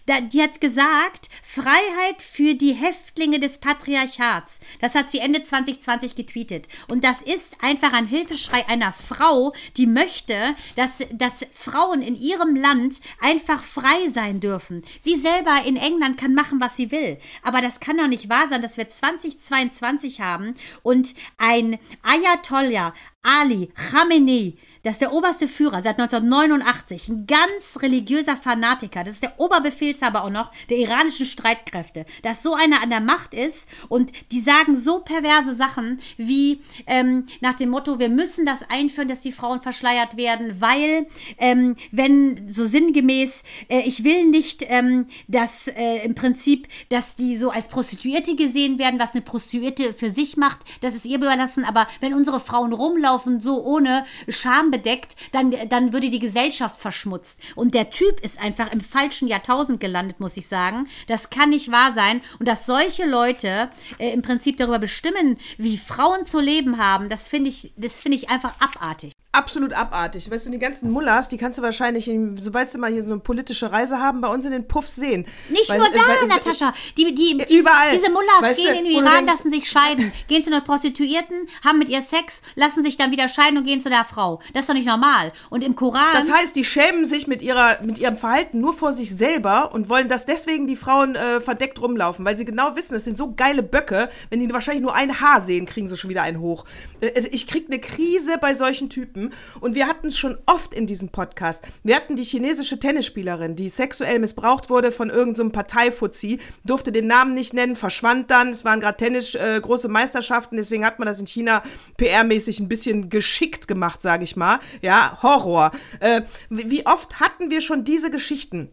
[0.06, 4.60] da, die hat gesagt, Freiheit für die Häftlinge des Patriarchats.
[4.80, 6.68] Das hat sie Ende 2020 getweetet.
[6.88, 12.56] Und das ist einfach ein Hilfeschrei einer Frau, die möchte, dass, dass Frauen in ihrem
[12.56, 14.82] Land einfach frei sein dürfen.
[15.00, 17.18] Sie selber in England kann machen, was sie will.
[17.42, 22.94] Aber das kann doch nicht wahr sein, dass wir 2022 haben und ein Ayatollah
[23.24, 24.54] Ali Khamenei,
[24.84, 30.24] das ist der oberste Führer seit 1989, ein ganz religiöser Fanatiker, das ist der Oberbefehlshaber
[30.24, 33.66] auch noch der iranischen Streitkräfte, dass so einer an der Macht ist.
[33.88, 39.08] Und die sagen so perverse Sachen wie ähm, nach dem Motto, wir müssen das einführen,
[39.08, 41.06] dass die Frauen verschleiert werden, weil
[41.38, 47.38] ähm, wenn so sinngemäß, äh, ich will nicht, ähm, dass äh, im Prinzip, dass die
[47.38, 51.64] so als Prostituierte gesehen werden, was eine Prostituierte für sich macht, das ist ihr überlassen,
[51.64, 57.38] aber wenn unsere Frauen rumlaufen, so ohne Scham bedeckt, dann, dann würde die Gesellschaft verschmutzt.
[57.54, 60.88] Und der Typ ist einfach im falschen Jahrtausend gelandet, muss ich sagen.
[61.08, 62.20] Das kann nicht wahr sein.
[62.38, 67.28] Und dass solche Leute äh, im Prinzip darüber bestimmen, wie Frauen zu leben haben, das
[67.28, 69.12] finde ich, das finde ich einfach abartig.
[69.34, 70.30] Absolut abartig.
[70.30, 73.12] Weißt du, die ganzen Mullahs, die kannst du wahrscheinlich, in, sobald sie mal hier so
[73.12, 75.26] eine politische Reise haben, bei uns in den Puffs sehen.
[75.48, 76.72] Nicht Weil- nur da, weil- Natascha.
[76.96, 77.98] Die, die, die, Überall.
[77.98, 80.60] Diese Mullahs Weißt gehen du, in den Iran, denkst- lassen sich scheiden, gehen zu einer
[80.60, 84.40] Prostituierten, haben mit ihr Sex, lassen sich dann wieder scheiden und gehen zu der Frau.
[84.52, 85.32] Das ist doch nicht normal.
[85.50, 86.14] Und im Koran.
[86.14, 89.88] Das heißt, die schämen sich mit, ihrer, mit ihrem Verhalten nur vor sich selber und
[89.88, 93.34] wollen, dass deswegen die Frauen äh, verdeckt rumlaufen, weil sie genau wissen, es sind so
[93.34, 96.64] geile Böcke, wenn die wahrscheinlich nur ein Haar sehen, kriegen sie schon wieder einen hoch.
[97.00, 99.23] Äh, also ich krieg eine Krise bei solchen Typen
[99.60, 101.64] und wir hatten es schon oft in diesem Podcast.
[101.82, 107.06] Wir hatten die chinesische Tennisspielerin, die sexuell missbraucht wurde von irgendeinem so Parteifuzzi, durfte den
[107.06, 108.50] Namen nicht nennen, verschwand dann.
[108.50, 111.62] Es waren gerade Tennis äh, große Meisterschaften, deswegen hat man das in China
[111.98, 114.60] PR-mäßig ein bisschen geschickt gemacht, sage ich mal.
[114.82, 115.70] Ja, Horror.
[116.00, 118.68] Äh, wie wie oft hatten wir schon diese Geschichten?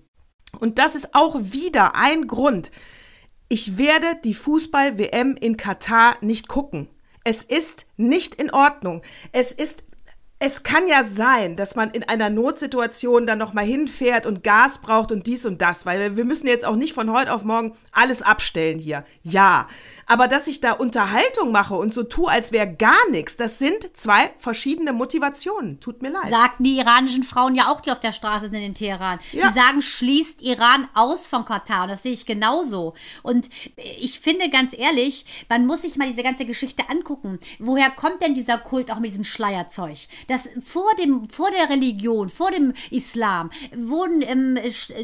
[0.60, 2.72] Und das ist auch wieder ein Grund.
[3.48, 6.90] Ich werde die Fußball-WM in Katar nicht gucken.
[7.24, 9.04] Es ist nicht in Ordnung.
[9.32, 9.84] Es ist
[10.44, 14.80] es kann ja sein, dass man in einer Notsituation dann noch mal hinfährt und Gas
[14.80, 17.76] braucht und dies und das, weil wir müssen jetzt auch nicht von heute auf morgen
[17.92, 19.06] alles abstellen hier.
[19.22, 19.68] Ja,
[20.06, 23.96] aber dass ich da Unterhaltung mache und so tue, als wäre gar nichts, das sind
[23.96, 25.80] zwei verschiedene Motivationen.
[25.80, 26.30] Tut mir leid.
[26.30, 29.20] Sagten die iranischen Frauen ja auch, die auf der Straße sind in Teheran.
[29.32, 29.50] Ja.
[29.50, 31.84] Die sagen, schließt Iran aus von Katar.
[31.84, 32.94] Und das sehe ich genauso.
[33.24, 37.40] Und ich finde ganz ehrlich, man muss sich mal diese ganze Geschichte angucken.
[37.60, 39.98] Woher kommt denn dieser Kult auch mit diesem Schleierzeug?
[40.28, 44.58] Das vor dem, vor der Religion, vor dem Islam wurden ähm,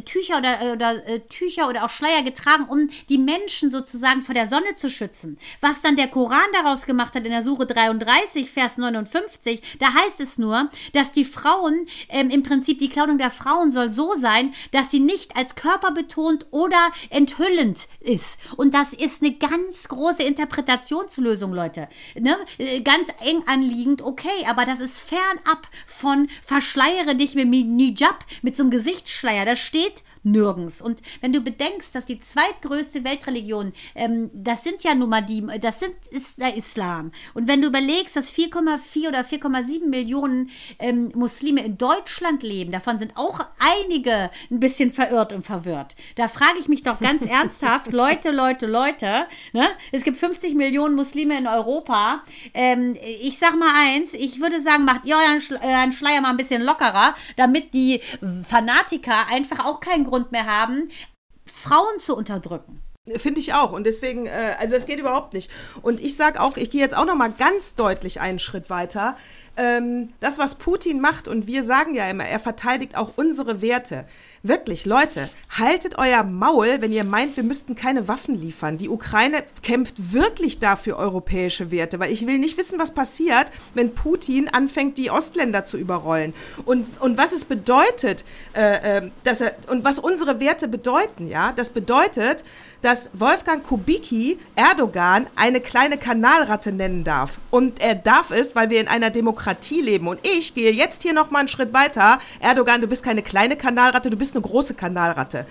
[0.05, 4.49] Tücher oder, oder äh, Tücher oder auch Schleier getragen, um die Menschen sozusagen vor der
[4.49, 5.37] Sonne zu schützen.
[5.61, 10.19] Was dann der Koran daraus gemacht hat in der Sure 33, Vers 59, da heißt
[10.19, 14.53] es nur, dass die Frauen, ähm, im Prinzip die Kleidung der Frauen soll so sein,
[14.71, 18.37] dass sie nicht als körperbetont oder enthüllend ist.
[18.55, 21.87] Und das ist eine ganz große Interpretationslösung, Leute.
[22.19, 22.37] Ne?
[22.57, 28.25] Äh, Ganz eng anliegend, okay, aber das ist fernab von verschleiere dich mit dem Hijab,
[28.41, 29.45] mit so einem Gesichtsschleier.
[29.45, 30.81] Das steht nirgends.
[30.81, 35.45] Und wenn du bedenkst, dass die zweitgrößte Weltreligion, ähm, das sind ja nun mal die,
[35.59, 37.11] das sind, ist der Islam.
[37.33, 40.49] Und wenn du überlegst, dass 4,4 oder 4,7 Millionen
[40.79, 45.95] ähm, Muslime in Deutschland leben, davon sind auch einige ein bisschen verirrt und verwirrt.
[46.15, 49.67] Da frage ich mich doch ganz ernsthaft, Leute, Leute, Leute, ne?
[49.91, 52.23] es gibt 50 Millionen Muslime in Europa.
[52.53, 56.31] Ähm, ich sag mal eins, ich würde sagen, macht ihr euren, Schle euren Schleier mal
[56.31, 58.01] ein bisschen lockerer, damit die
[58.43, 60.89] Fanatiker einfach auch keinen Grund mehr haben,
[61.45, 62.81] Frauen zu unterdrücken.
[63.15, 63.71] Finde ich auch.
[63.71, 65.49] Und deswegen, äh, also es geht überhaupt nicht.
[65.81, 69.15] Und ich sage auch, ich gehe jetzt auch noch mal ganz deutlich einen Schritt weiter.
[69.55, 74.05] Ähm, das, was Putin macht, und wir sagen ja immer, er verteidigt auch unsere Werte.
[74.43, 78.77] Wirklich, Leute, haltet euer Maul, wenn ihr meint, wir müssten keine Waffen liefern.
[78.77, 83.95] Die Ukraine kämpft wirklich dafür europäische Werte, weil ich will nicht wissen, was passiert, wenn
[83.95, 86.33] Putin anfängt, die Ostländer zu überrollen.
[86.65, 88.23] Und, und was es bedeutet,
[88.53, 92.43] äh, äh, dass er, und was unsere Werte bedeuten, ja, das bedeutet,
[92.81, 97.39] dass Wolfgang Kubicki Erdogan eine kleine Kanalratte nennen darf.
[97.49, 100.07] Und er darf es, weil wir in einer Demokratie leben.
[100.07, 102.19] Und ich gehe jetzt hier noch mal einen Schritt weiter.
[102.39, 105.45] Erdogan, du bist keine kleine Kanalratte, du bist eine große Kanalratte.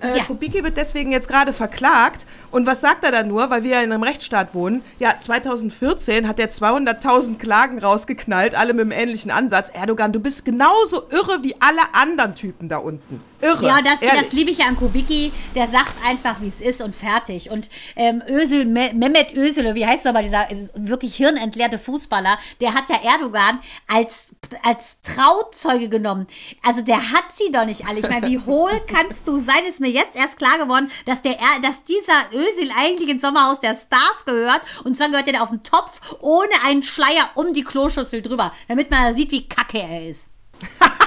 [0.00, 0.24] Äh, Ja.
[0.24, 2.24] Kubicki wird deswegen jetzt gerade verklagt.
[2.50, 4.82] Und was sagt er da nur, weil wir ja in einem Rechtsstaat wohnen?
[4.98, 9.70] Ja, 2014 hat er 200.000 Klagen rausgeknallt, alle mit einem ähnlichen Ansatz.
[9.70, 13.22] Erdogan, du bist genauso irre wie alle anderen Typen da unten.
[13.42, 13.66] Irre.
[13.66, 15.32] Ja, das, das liebe ich ja an Kubicki.
[15.54, 17.50] Der sagt einfach, wie es ist und fertig.
[17.50, 22.38] Und ähm, Özil, Me Mehmet Özil, wie heißt er aber, dieser äh, wirklich hirnentleerte Fußballer,
[22.60, 24.28] der hat ja Erdogan als,
[24.62, 26.26] als Trauzeuge genommen.
[26.62, 28.00] Also der hat sie doch nicht alle.
[28.00, 29.64] Ich meine, wie hohl kannst du sein?
[29.68, 33.60] Ist mir jetzt erst klar geworden, dass, der, Er- dass dieser Özil eigentlich ins Sommerhaus
[33.60, 34.60] der Stars gehört.
[34.84, 38.90] Und zwar gehört er auf den Topf ohne einen Schleier um die Kloschüssel drüber, damit
[38.90, 40.28] man sieht, wie kacke er ist.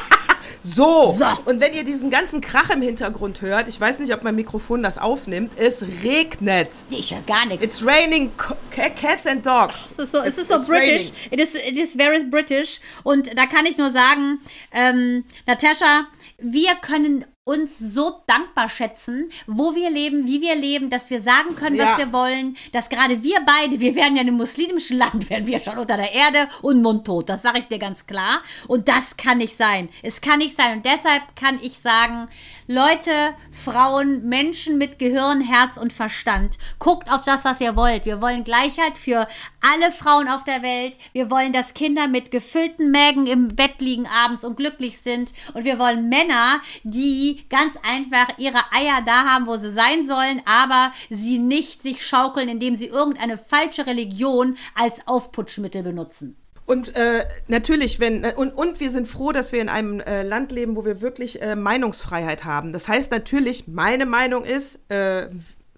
[0.63, 1.13] So.
[1.19, 1.25] So.
[1.45, 4.81] und wenn ihr diesen ganzen Krach im Hintergrund hört, ich weiß nicht, ob mein Mikrofon
[4.81, 6.69] das aufnimmt, es regnet.
[6.89, 7.63] Ich höre gar nichts.
[7.63, 8.31] It's raining
[8.71, 9.93] cats and dogs.
[9.97, 11.11] Es ist so, es It's- ist so it's British.
[11.11, 11.13] raining.
[11.31, 12.79] It is, it is very British.
[13.03, 14.39] Und da kann ich nur sagen,
[14.71, 16.07] ähm, Natascha,
[16.39, 21.55] wir können uns so dankbar schätzen, wo wir leben, wie wir leben, dass wir sagen
[21.57, 21.97] können, was Ja.
[21.97, 25.59] wir wollen, dass gerade wir beide, wir werden ja in einem muslimischen Land, werden wir
[25.59, 27.27] schon unter der Erde und mundtot.
[27.27, 28.41] Das sage ich dir ganz klar.
[28.67, 29.89] Und das kann nicht sein.
[30.03, 30.77] Es kann nicht sein.
[30.77, 32.29] Und deshalb kann ich sagen,
[32.67, 33.11] Leute,
[33.51, 38.05] Frauen, Menschen mit Gehirn, Herz und Verstand, guckt auf das, was ihr wollt.
[38.05, 39.27] Wir wollen Gleichheit für
[39.59, 40.97] alle Frauen auf der Welt.
[41.11, 45.33] Wir wollen, dass Kinder mit gefüllten Mägen im Bett liegen abends und glücklich sind.
[45.53, 50.41] Und wir wollen Männer, die ganz einfach ihre Eier da haben, wo sie sein sollen,
[50.45, 56.35] aber sie nicht sich schaukeln, indem sie irgendeine falsche Religion als Aufputschmittel benutzen.
[56.65, 60.51] Und äh, natürlich, wenn und, und wir sind froh, dass wir in einem äh, Land
[60.53, 62.71] leben, wo wir wirklich äh, Meinungsfreiheit haben.
[62.71, 65.27] Das heißt natürlich, meine Meinung ist, äh,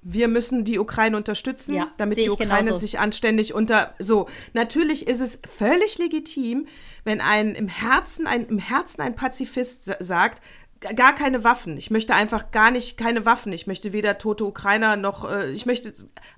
[0.08, 2.80] wir müssen die Ukraine unterstützen, Ja, damit die Ukraine genauso.
[2.82, 4.28] sich anständig unter so.
[4.54, 6.68] Natürlich ist es völlig legitim,
[7.04, 10.44] wenn ein im Herzen ein im Herzen ein Pazifist sa- sagt,
[10.94, 11.78] gar keine Waffen.
[11.78, 13.52] Ich möchte einfach gar nicht keine Waffen.
[13.54, 15.94] Ich möchte weder tote Ukrainer noch äh, ich möchte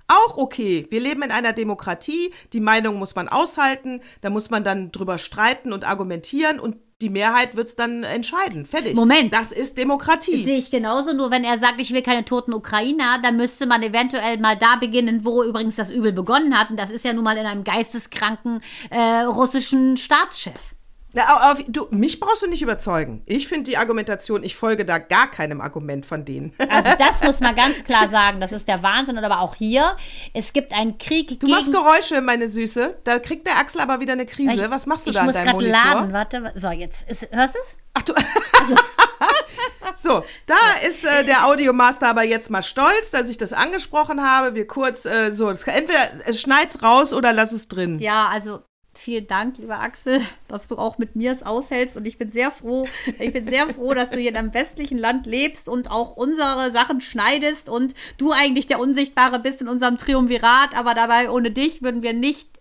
[0.06, 0.86] auch okay.
[0.90, 2.32] Wir leben in einer Demokratie.
[2.52, 4.00] Die Meinung muss man aushalten.
[4.20, 8.64] Da muss man dann drüber streiten und argumentieren und die Mehrheit wird es dann entscheiden.
[8.64, 8.94] Fertig.
[8.94, 9.32] Moment.
[9.32, 10.42] Das ist Demokratie.
[10.42, 13.82] Sehe ich genauso, nur wenn er sagt, ich will keine toten Ukrainer, dann müsste man
[13.82, 16.70] eventuell mal da beginnen, wo übrigens das Übel begonnen hat.
[16.70, 20.74] Und das ist ja nun mal in einem geisteskranken äh, russischen Staatschef.
[21.14, 23.22] Na, auf, du, mich brauchst du nicht überzeugen.
[23.24, 26.52] Ich finde die Argumentation, ich folge da gar keinem Argument von denen.
[26.70, 28.40] Also das muss man ganz klar sagen.
[28.40, 29.16] Das ist der Wahnsinn.
[29.16, 29.96] Und aber auch hier,
[30.34, 31.50] es gibt einen Krieg Du gegen...
[31.50, 32.98] machst Geräusche, meine Süße.
[33.04, 34.64] Da kriegt der Axel aber wieder eine Krise.
[34.66, 35.82] Ich- Was machst du ich da an muss deinem grad Monitor?
[35.82, 36.12] laden.
[36.12, 37.08] Warte, so jetzt.
[37.08, 37.74] Ist, hörst du es?
[37.94, 38.12] Ach du.
[39.96, 44.54] so, da ist äh, der Audiomaster aber jetzt mal stolz, dass ich das angesprochen habe.
[44.54, 47.98] Wir kurz äh, so, entweder es schneid's raus oder lass es drin.
[47.98, 48.62] Ja, also
[48.98, 51.96] vielen Dank, lieber Axel, dass du auch mit mir es aushältst.
[51.96, 52.86] Und ich bin sehr froh,
[53.18, 56.70] ich bin sehr froh, dass du hier in einem westlichen Land lebst und auch unsere
[56.70, 61.82] Sachen schneidest und du eigentlich der Unsichtbare bist in unserem Triumvirat, aber dabei ohne dich
[61.82, 62.57] würden wir nicht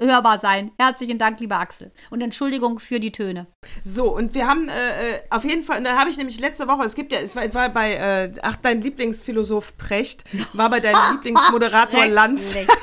[0.00, 0.72] hörbar sein.
[0.78, 1.92] Herzlichen Dank, lieber Axel.
[2.10, 3.46] Und Entschuldigung für die Töne.
[3.84, 6.84] So, und wir haben äh, äh, auf jeden Fall, da habe ich nämlich letzte Woche,
[6.84, 10.96] es gibt ja, es war, war bei, äh, ach, dein Lieblingsphilosoph Precht, war bei deinem
[11.12, 12.52] Lieblingsmoderator Lanz.
[12.52, 12.76] Schrecklich.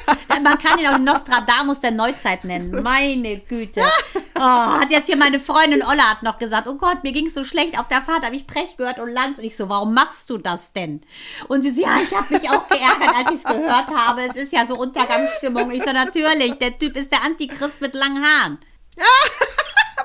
[0.44, 2.82] Man kann ihn auch den Nostradamus der Neuzeit nennen.
[2.82, 3.82] Meine Güte.
[4.36, 7.34] Oh, hat jetzt hier meine Freundin Olla hat noch gesagt, oh Gott, mir ging es
[7.34, 9.38] so schlecht auf der Fahrt, habe ich Precht gehört und Lanz.
[9.38, 11.02] Und ich so, warum machst du das denn?
[11.48, 14.22] Und sie so, ja, ich habe mich auch geärgert, als ich es gehört habe.
[14.22, 15.72] Es ist ja so Untergangsstimmung.
[15.72, 18.60] Ich so, natürlich, der Typ ist der Antichrist mit langen Haaren.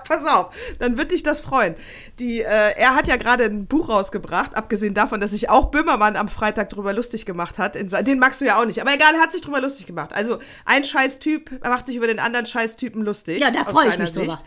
[0.08, 1.74] Pass auf, dann wird dich das freuen.
[2.18, 6.16] Die, äh, er hat ja gerade ein Buch rausgebracht, abgesehen davon, dass sich auch Böhmermann
[6.16, 7.76] am Freitag drüber lustig gemacht hat.
[7.76, 10.12] In, den magst du ja auch nicht, aber egal, er hat sich drüber lustig gemacht.
[10.14, 13.40] Also ein Scheiß-Typ macht sich über den anderen Scheiß-Typen lustig.
[13.40, 14.38] Ja, da aus freu ich mich drüber.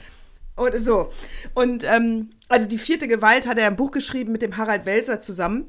[0.55, 1.09] Und so.
[1.53, 5.19] Und ähm, also die vierte Gewalt hat er ein Buch geschrieben mit dem Harald Welzer
[5.19, 5.65] zusammen.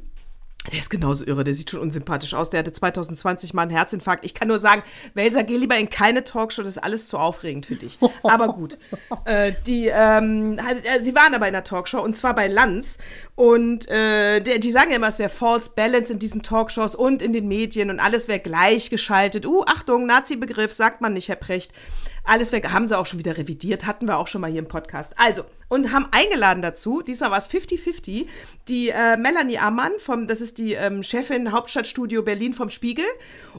[0.70, 2.50] Der ist genauso irre, der sieht schon unsympathisch aus.
[2.50, 4.24] Der hatte 2020 mal einen Herzinfarkt.
[4.24, 7.66] Ich kann nur sagen, Welser, geh lieber in keine Talkshow, das ist alles zu aufregend
[7.66, 7.98] für dich.
[8.22, 8.78] Aber gut.
[9.24, 12.98] äh, die, ähm, äh, sie waren aber in der Talkshow und zwar bei Lanz.
[13.34, 17.22] Und äh, der, die sagen ja immer, es wäre False Balance in diesen Talkshows und
[17.22, 19.44] in den Medien und alles wäre gleichgeschaltet.
[19.44, 21.72] Uh, Achtung, Nazi-Begriff, sagt man nicht, Herr Precht.
[22.24, 24.68] Alles weg, haben sie auch schon wieder revidiert, hatten wir auch schon mal hier im
[24.68, 25.14] Podcast.
[25.16, 28.26] Also, und haben eingeladen dazu, diesmal war es 50-50,
[28.68, 33.06] die äh, Melanie Ammann, vom, das ist die ähm, Chefin Hauptstadtstudio Berlin vom Spiegel,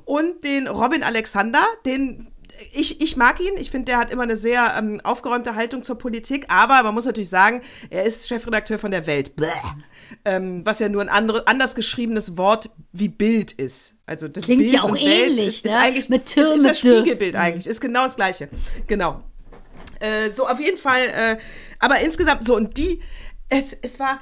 [0.05, 2.27] und den Robin Alexander, den
[2.71, 3.53] ich, ich mag ihn.
[3.57, 6.45] Ich finde, der hat immer eine sehr ähm, aufgeräumte Haltung zur Politik.
[6.49, 9.35] Aber man muss natürlich sagen, er ist Chefredakteur von der Welt.
[9.35, 9.49] Bläh.
[10.25, 13.95] Ähm, was ja nur ein andere, anders geschriebenes Wort wie Bild ist.
[14.05, 15.77] Also das Klingt Bild ja auch und Welt ähnlich, ist, ist ne?
[15.77, 16.79] eigentlich Mit ist, Tür, ist mit das.
[16.79, 17.67] Spiegelbild eigentlich.
[17.67, 18.49] Ist genau das Gleiche.
[18.87, 19.23] Genau.
[19.99, 21.07] Äh, so auf jeden Fall.
[21.07, 21.37] Äh,
[21.79, 23.01] aber insgesamt so und die.
[23.49, 24.19] Es, es war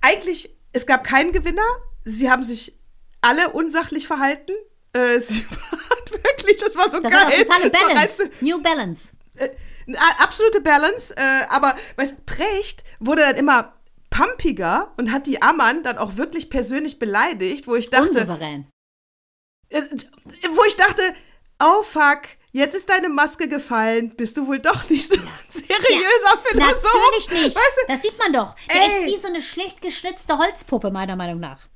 [0.00, 0.50] eigentlich.
[0.72, 1.62] Es gab keinen Gewinner.
[2.04, 2.78] Sie haben sich
[3.20, 4.52] alle unsachlich verhalten.
[4.92, 7.44] Äh, sie waren wirklich, das war so Das war geil.
[7.46, 8.30] doch totale Balance.
[8.40, 9.08] du, New Balance.
[9.36, 9.48] äh,
[10.18, 13.74] absolute Balance, äh, aber weißt, Precht wurde dann immer
[14.18, 18.68] pumpiger und hat die Ammann dann auch wirklich persönlich beleidigt, wo ich dachte, Unsouverän.
[19.68, 19.82] äh,
[20.50, 21.02] wo ich dachte,
[21.62, 26.38] oh fuck, jetzt ist deine Maske gefallen, bist du wohl doch nicht so ein seriöser
[26.44, 26.94] Philosoph.
[26.94, 27.56] Natürlich nicht.
[27.56, 28.56] Weißt du, das sieht man doch.
[28.72, 28.96] Der Ey.
[28.96, 31.68] ist wie so eine schlecht geschnitzte Holzpuppe, meiner Meinung nach.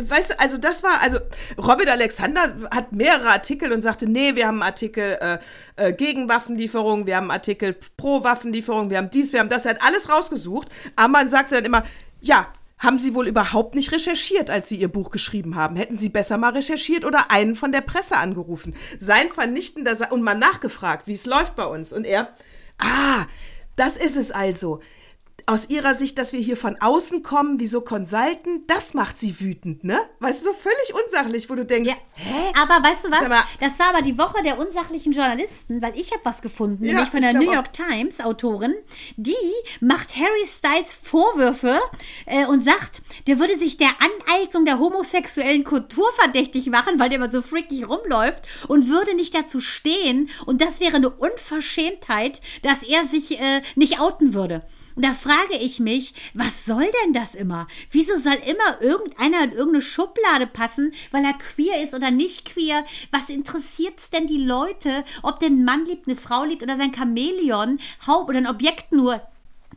[0.00, 1.18] Weißt du, also das war, also
[1.56, 5.38] Robin Alexander hat mehrere Artikel und sagte, nee, wir haben Artikel äh,
[5.76, 9.74] äh, gegen Waffenlieferung, wir haben Artikel pro Waffenlieferung, wir haben dies, wir haben das, er
[9.74, 10.68] hat alles rausgesucht.
[10.96, 11.84] Ammann sagte dann immer,
[12.20, 15.76] ja, haben Sie wohl überhaupt nicht recherchiert, als Sie Ihr Buch geschrieben haben?
[15.76, 18.74] Hätten Sie besser mal recherchiert oder einen von der Presse angerufen?
[18.98, 21.92] Sein vernichtender Sa und mal nachgefragt, wie es läuft bei uns.
[21.92, 22.32] Und er,
[22.78, 23.26] ah,
[23.74, 24.80] das ist es also
[25.48, 29.40] aus ihrer Sicht, dass wir hier von außen kommen, wie so Consulten, das macht sie
[29.40, 29.98] wütend, ne?
[30.20, 31.96] Weißt du, so völlig unsachlich, wo du denkst, Ja.
[32.62, 33.28] Aber weißt du was?
[33.28, 36.92] Mal- das war aber die Woche der unsachlichen Journalisten, weil ich habe was gefunden, Ja,
[36.92, 38.74] nämlich von der New York Times Autorin,
[39.16, 39.34] die
[39.80, 41.80] macht Harry Styles Vorwürfe
[42.26, 47.16] äh, und sagt, der würde sich der Aneignung der homosexuellen Kultur verdächtig machen, weil der
[47.18, 52.82] immer so freakig rumläuft und würde nicht dazu stehen und das wäre eine Unverschämtheit, dass
[52.82, 54.62] er sich äh, nicht outen würde.
[54.98, 57.68] Und da frage ich mich, was soll denn das immer?
[57.92, 62.84] Wieso soll immer irgendeiner in irgendeine Schublade passen, weil er queer ist oder nicht queer?
[63.12, 66.92] Was interessiert's denn die Leute, ob der ein Mann liebt, eine Frau liebt oder sein
[66.92, 69.22] Chamäleon, Haupt oder ein Objekt nur?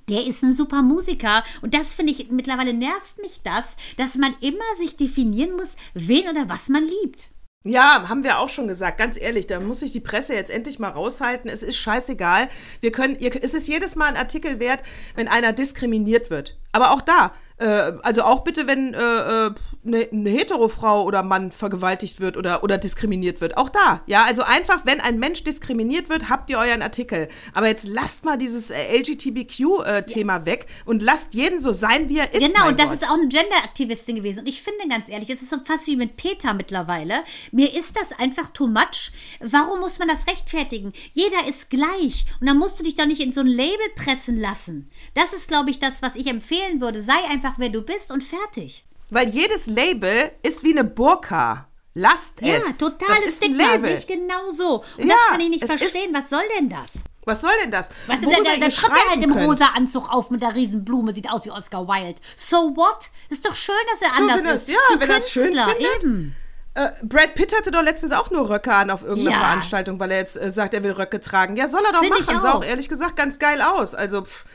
[0.10, 4.34] Der ist ein super Musiker und das finde ich, mittlerweile nervt mich das, dass man
[4.42, 7.28] immer sich definieren muss, wen oder was man liebt.
[7.63, 10.80] Ja, haben wir auch schon gesagt, ganz ehrlich, da muss sich die Presse jetzt endlich
[10.80, 11.47] mal raushalten.
[11.47, 12.50] Es ist scheißegal.
[12.80, 14.82] Wir können, ihr, es ist jedes Mal ein Artikel wert,
[15.13, 16.58] wenn einer diskriminiert wird.
[16.71, 19.54] Aber auch da, äh, also auch bitte, wenn äh, äh,
[19.86, 23.56] eine, eine Hetero-Frau oder Mann vergewaltigt wird oder, oder diskriminiert wird.
[23.58, 27.30] Auch da, ja, also einfach, wenn ein Mensch diskriminiert wird, habt ihr euren Artikel.
[27.54, 32.34] Aber jetzt lasst mal dieses äh, LGBTQ-Thema weg und lasst jeden so sein, wie er
[32.34, 32.39] ist.
[32.39, 32.95] Genau, und das Gott.
[32.95, 34.39] ist auch eine Gender-Aktivistin gewesen.
[34.39, 37.24] Und ich finde ganz ehrlich, es ist so fast wie mit Peter mittlerweile.
[37.52, 39.12] Mir ist das einfach too much.
[39.39, 40.93] Warum muss man das rechtfertigen?
[41.12, 42.26] Jeder ist gleich.
[42.39, 44.89] Und dann musst du dich doch nicht in so ein Label pressen lassen.
[45.13, 47.04] Das ist, glaube ich, das, was ich empfehlen würde.
[47.04, 48.86] Sei einfach, wer du bist und fertig.
[49.10, 51.68] Weil jedes Label ist wie eine Burka.
[51.94, 52.78] Lasst Ja, es.
[52.78, 53.64] total das ist Stigma.
[53.66, 53.88] Label.
[53.90, 54.84] Sehe ich genau so.
[54.98, 56.14] Und Ja, das kann ich nicht verstehen.
[56.14, 56.88] Was soll denn das?
[57.26, 57.90] Was soll denn das?
[57.90, 59.46] Du, Worüber da, da, tritt er halt im könnt.
[59.48, 62.20] rosa Anzug auf mit der Riesenblume, sieht aus wie Oscar Wilde.
[62.38, 63.10] So what?
[63.30, 64.68] Ist doch schön, dass er So, anders er- ist.
[64.70, 65.80] ja, wenn er es schön findet.
[66.02, 66.36] Eben.
[66.74, 69.44] Äh, Brad Pitt hatte doch letztens auch nur Röcke an auf irgendeiner Ja.
[69.44, 71.58] Veranstaltung, weil er jetzt äh, sagt, er will Röcke tragen.
[71.58, 72.40] Ja, soll er doch Find machen.
[72.40, 73.94] Sah auch ehrlich gesagt ganz geil aus.
[73.94, 74.46] Also, pff,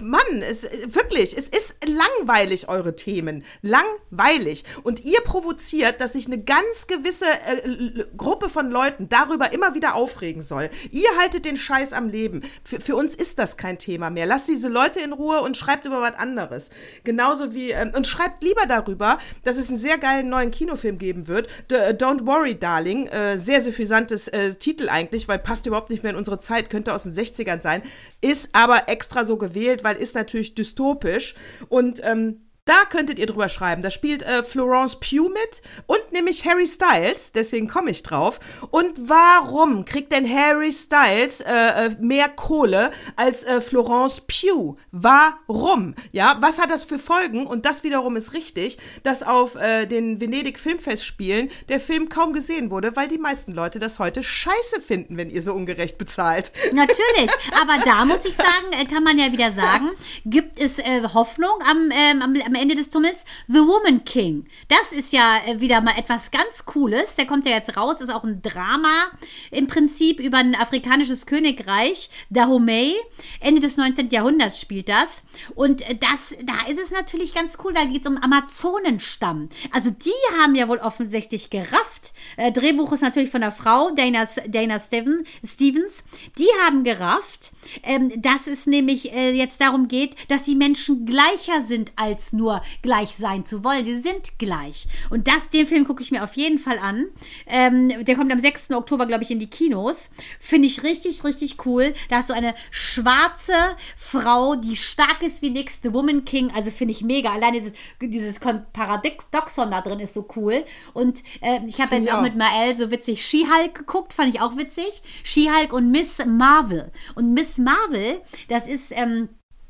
[0.00, 3.44] Mann, es, äh, wirklich, es ist langweilig, eure Themen.
[3.62, 4.64] Langweilig.
[4.82, 9.94] Und ihr provoziert, dass sich eine ganz gewisse äh, Gruppe von Leuten darüber immer wieder
[9.94, 10.68] aufregen soll.
[10.90, 12.42] Ihr haltet den Scheiß am Leben.
[12.62, 14.26] Für, für uns ist das kein Thema mehr.
[14.26, 16.68] Lasst diese Leute in Ruhe und schreibt über was anderes.
[17.04, 21.26] Genauso wie, ähm, und schreibt lieber darüber, dass es einen sehr geilen neuen Kinofilm geben
[21.26, 21.37] wird.
[21.42, 23.06] D äh, Don't Worry, Darling.
[23.06, 26.94] Äh, sehr suffisantes äh, Titel eigentlich, weil passt überhaupt nicht mehr in unsere Zeit, könnte
[26.94, 27.82] aus den 60ern sein.
[28.20, 31.34] Ist aber extra so gewählt, weil ist natürlich dystopisch.
[31.68, 33.80] Und ähm, da könntet ihr drüber schreiben.
[33.82, 38.40] Da spielt äh, Florence Pugh mit und nämlich Harry Styles, deswegen komme ich drauf.
[38.70, 44.76] Und warum kriegt denn Harry Styles äh, äh, mehr Kohle als äh, Florence Pugh?
[44.92, 45.94] Warum?
[46.12, 47.46] Ja, was hat das für Folgen?
[47.46, 52.70] Und das wiederum ist richtig, dass auf äh, den Venedig Filmfestspielen der Film kaum gesehen
[52.70, 56.52] wurde, weil die meisten Leute das heute scheiße finden, wenn ihr so ungerecht bezahlt.
[56.72, 57.30] Natürlich,
[57.62, 59.90] aber da muss ich sagen, äh, kann man ja wieder sagen,
[60.26, 60.72] gibt es
[61.14, 63.24] Hoffnung am, ähm, am Ende des Tunnels.
[63.46, 64.46] The Woman King.
[64.68, 67.16] Das ist ja äh, wieder mal etwas ganz Cooles.
[67.16, 69.08] Der kommt ja jetzt raus, ist auch ein Drama
[69.50, 72.94] im Prinzip über ein afrikanisches Königreich, Dahomey.
[73.40, 74.10] Ende des 19.
[74.10, 75.22] Jahrhunderts spielt das.
[75.54, 79.48] Und äh, das, da ist es natürlich ganz cool, da geht es um Amazonenstamm.
[79.72, 82.12] Also die haben ja wohl offensichtlich gerafft.
[82.36, 86.04] Äh, Drehbuch ist natürlich von der Frau, Dana, Dana Steven, Stevens.
[86.38, 91.92] Die haben gerafft, ähm, dass es nämlich jetzt darum geht, dass die Menschen gleicher sind,
[91.96, 92.47] als nur
[92.82, 93.84] gleich sein zu wollen.
[93.84, 94.86] Sie sind gleich.
[95.10, 97.06] Und das, den Film gucke ich mir auf jeden Fall an.
[97.46, 98.70] Ähm, der kommt am 6.
[98.72, 100.10] Oktober, glaube ich, in die Kinos.
[100.40, 101.94] Finde ich richtig, richtig cool.
[102.08, 106.50] Da hast du eine schwarze Frau, die stark ist wie nix, The Woman King.
[106.54, 107.32] Also finde ich mega.
[107.32, 110.64] Allein dieses, dieses Paradoxon da drin ist so cool.
[110.94, 114.40] Und äh, ich habe jetzt auch, auch mit Mael so witzig She-Hulk geguckt, fand ich
[114.40, 115.02] auch witzig.
[115.24, 116.90] She-Hulk und Miss Marvel.
[117.14, 119.28] Und Miss Marvel, das ist ähm,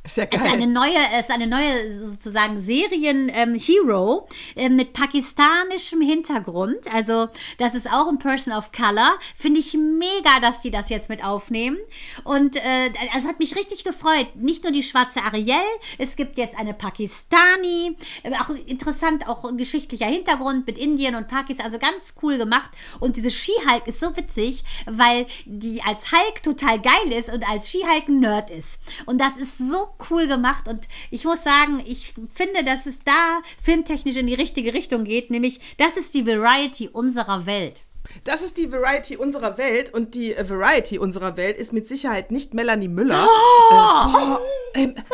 [0.08, 0.40] ist ja geil.
[0.42, 6.78] Es ist eine neue, ist eine neue sozusagen Serien-Hero ähm, äh, mit pakistanischem Hintergrund.
[6.92, 9.18] Also, das ist auch ein Person of Color.
[9.36, 11.78] Finde ich mega, dass die das jetzt mit aufnehmen.
[12.24, 14.34] Und äh, also hat mich richtig gefreut.
[14.34, 15.56] Nicht nur die schwarze Ariel,
[15.98, 17.96] es gibt jetzt eine Pakistani.
[18.22, 21.66] Äh, auch interessant, auch ein geschichtlicher Hintergrund mit Indien und Pakistan.
[21.66, 22.70] Also ganz cool gemacht.
[23.00, 27.70] Und diese She-Hulk ist so witzig, weil die als Hulk total geil ist und als
[27.70, 28.78] She-Hulk ein Nerd ist.
[29.06, 33.40] Und das ist so cool gemacht und ich muss sagen, ich finde, dass es da
[33.62, 37.82] filmtechnisch in die richtige Richtung geht, nämlich das ist die Variety unserer Welt.
[38.24, 42.30] Das ist die Variety unserer Welt und die äh, Variety unserer Welt ist mit Sicherheit
[42.30, 43.26] nicht Melanie Müller.
[43.28, 43.74] Oh!
[43.74, 43.74] Äh,
[44.08, 44.40] boah,
[44.74, 44.96] ähm,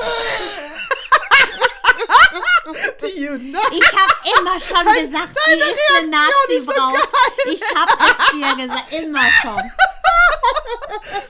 [3.04, 7.08] ich habe immer schon Dein, gesagt, die ist eine Nazi-Braut.
[7.44, 9.60] So ich habe es dir gesagt, immer schon.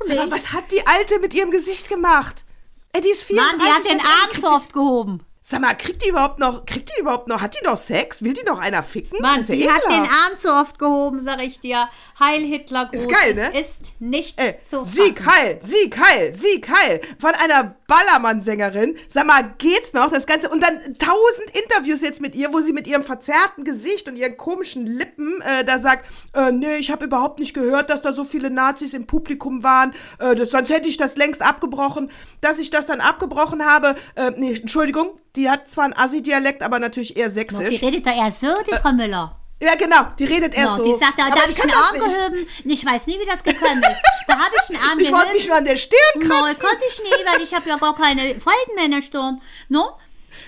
[0.00, 2.44] Sag mal, was hat die Alte mit ihrem Gesicht gemacht?
[2.92, 3.58] Ey, die ist 34.
[3.58, 5.24] Mann, die hat den Arm zu oft gehoben.
[5.50, 8.22] Sag mal, kriegt die überhaupt noch, kriegt die überhaupt noch, hat die noch Sex?
[8.22, 9.18] Will die noch einer ficken?
[9.22, 9.86] Mann, ja die ekelhaft.
[9.86, 11.88] hat den Arm zu oft gehoben, sag ich dir.
[12.20, 12.94] Heil Hitler gut.
[12.94, 13.50] Ist geil, ne?
[13.54, 17.00] Es ist nicht Ey, zu Sieg heil, Sieg heil, Sieg heil.
[17.18, 18.98] Von einer Ballermann-Sängerin.
[19.08, 20.10] Sag mal, geht's noch?
[20.10, 20.50] Das Ganze.
[20.50, 24.36] Und dann tausend Interviews jetzt mit ihr, wo sie mit ihrem verzerrten Gesicht und ihren
[24.36, 28.24] komischen Lippen äh, da sagt, äh, nee, ich habe überhaupt nicht gehört, dass da so
[28.24, 29.94] viele Nazis im Publikum waren.
[30.18, 32.10] Äh, das, sonst hätte ich das längst abgebrochen.
[32.42, 36.78] Dass ich das dann abgebrochen habe, äh, nee, Entschuldigung, die hat zwar einen Assi-Dialekt, aber
[36.78, 37.78] natürlich eher sächsisch.
[37.78, 39.36] Die redet doch eher so, die Frau Müller.
[39.60, 40.92] Ja, genau, die redet erst no, so.
[40.92, 42.48] Die sagt, da, da habe ich einen Arm gehoben.
[42.64, 44.02] Ich weiß nie, wie das gekommen ist.
[44.28, 46.62] Da habe ich einen Arm Ich wollte mich nur an der Stirn kratzen.
[46.62, 49.40] No, konnte ich nie, weil ich habe ja gar keine Falten mehr in der Stirn.
[49.68, 49.98] No?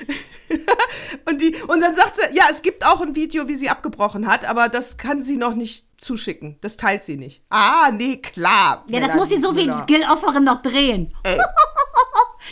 [1.25, 4.29] und, die, und dann sagt sie, ja, es gibt auch ein Video, wie sie abgebrochen
[4.29, 6.57] hat, aber das kann sie noch nicht zuschicken.
[6.63, 7.43] Das teilt sie nicht.
[7.51, 8.85] Ah, nee, klar.
[8.89, 11.13] Ja, das muss sie so wie Gil Offerin noch drehen.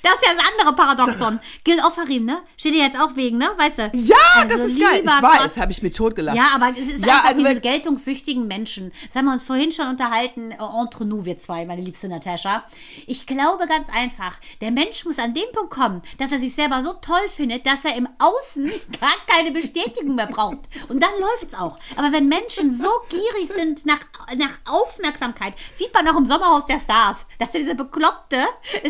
[0.03, 1.41] Das ist ja das andere Paradoxon.
[1.65, 2.43] Gil Offarim, ne?
[2.57, 3.51] Steht dir jetzt auch wegen, ne?
[3.57, 3.91] Weißt du?
[3.95, 5.03] Ja, also, das ist geil.
[5.05, 6.37] Ich weiß, habe ich mir totgelacht.
[6.37, 8.93] Ja, aber es ist ja, einfach also diese geltungssüchtigen Menschen.
[9.07, 12.65] Das haben wir uns vorhin schon unterhalten, äh, entre nous, wir zwei, meine liebste Natascha.
[13.07, 16.83] Ich glaube ganz einfach, der Mensch muss an dem Punkt kommen, dass er sich selber
[16.83, 18.67] so toll findet, dass er im Außen
[19.01, 20.61] gar keine Bestätigung mehr braucht.
[20.89, 21.77] Und dann läuft's auch.
[21.97, 24.01] Aber wenn Menschen so gierig sind nach,
[24.37, 28.45] nach Aufmerksamkeit, sieht man auch im Sommerhaus der Stars, dass er diese Bekloppte,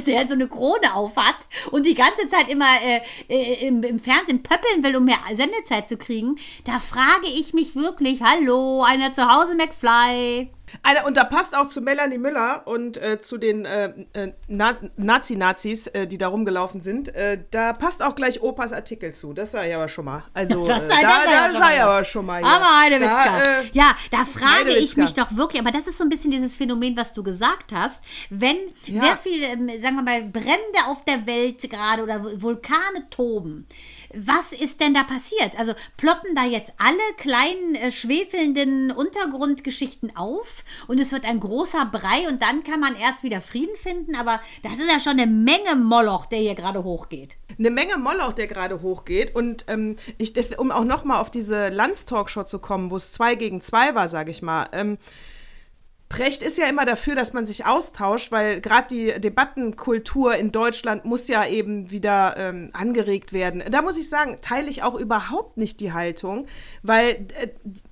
[0.06, 4.00] der so eine Krone auf hat und die ganze Zeit immer äh, äh, im, im,
[4.00, 9.12] Fernsehen pöppeln will, um mehr Sendezeit zu kriegen, da frage ich mich wirklich, hallo, einer
[9.12, 10.50] zu Hause McFly.
[10.83, 14.76] Eine, und da passt auch zu Melanie Müller und äh, zu den äh, äh Na
[14.96, 17.14] Nazi-Nazis, äh, die da rumgelaufen sind.
[17.14, 19.33] Äh, da passt auch gleich Opas Artikel zu.
[19.33, 20.24] Das sei aber schon mal.
[20.35, 22.40] Also, das sei, da, das sei, da aber schon mal.
[22.40, 22.46] Ja.
[22.46, 23.42] Aber Heidewitzka.
[23.42, 26.57] Da, ja, da frage ich mich doch wirklich, aber das ist so ein bisschen dieses
[26.57, 28.02] Phänomen, was du gesagt hast.
[28.31, 29.00] Wenn ja.
[29.00, 33.66] sehr viel, ähm, sagen wir mal, Brände auf der Welt gerade oder Vulkane toben,
[34.14, 35.58] was ist denn da passiert?
[35.58, 41.86] Also ploppen da jetzt alle kleinen äh, schwefelnden Untergrundgeschichten auf und es wird ein großer
[41.86, 45.26] Brei und dann kann man erst wieder Frieden finden, aber das ist ja schon eine
[45.26, 47.36] Menge Moloch, der hier gerade hochgeht.
[47.58, 51.68] Eine Menge Moloch, der gerade hochgeht und ähm, ich, das, um auch nochmal auf diese
[51.68, 54.68] Landstalkshow zu kommen, wo es zwei gegen zwei war, sage ich mal.
[54.72, 54.98] Ähm,
[56.09, 61.04] Precht ist ja immer dafür, dass man sich austauscht, weil gerade die Debattenkultur in Deutschland
[61.04, 63.62] muss ja eben wieder ähm, angeregt werden.
[63.70, 66.46] Da muss ich sagen, teile ich auch überhaupt nicht die Haltung,
[66.82, 67.48] weil äh,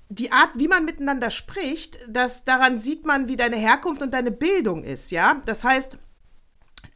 [0.09, 4.31] die Art, wie man miteinander spricht, das, daran sieht man, wie deine Herkunft und deine
[4.31, 5.43] Bildung ist, ja.
[5.45, 5.99] Das heißt,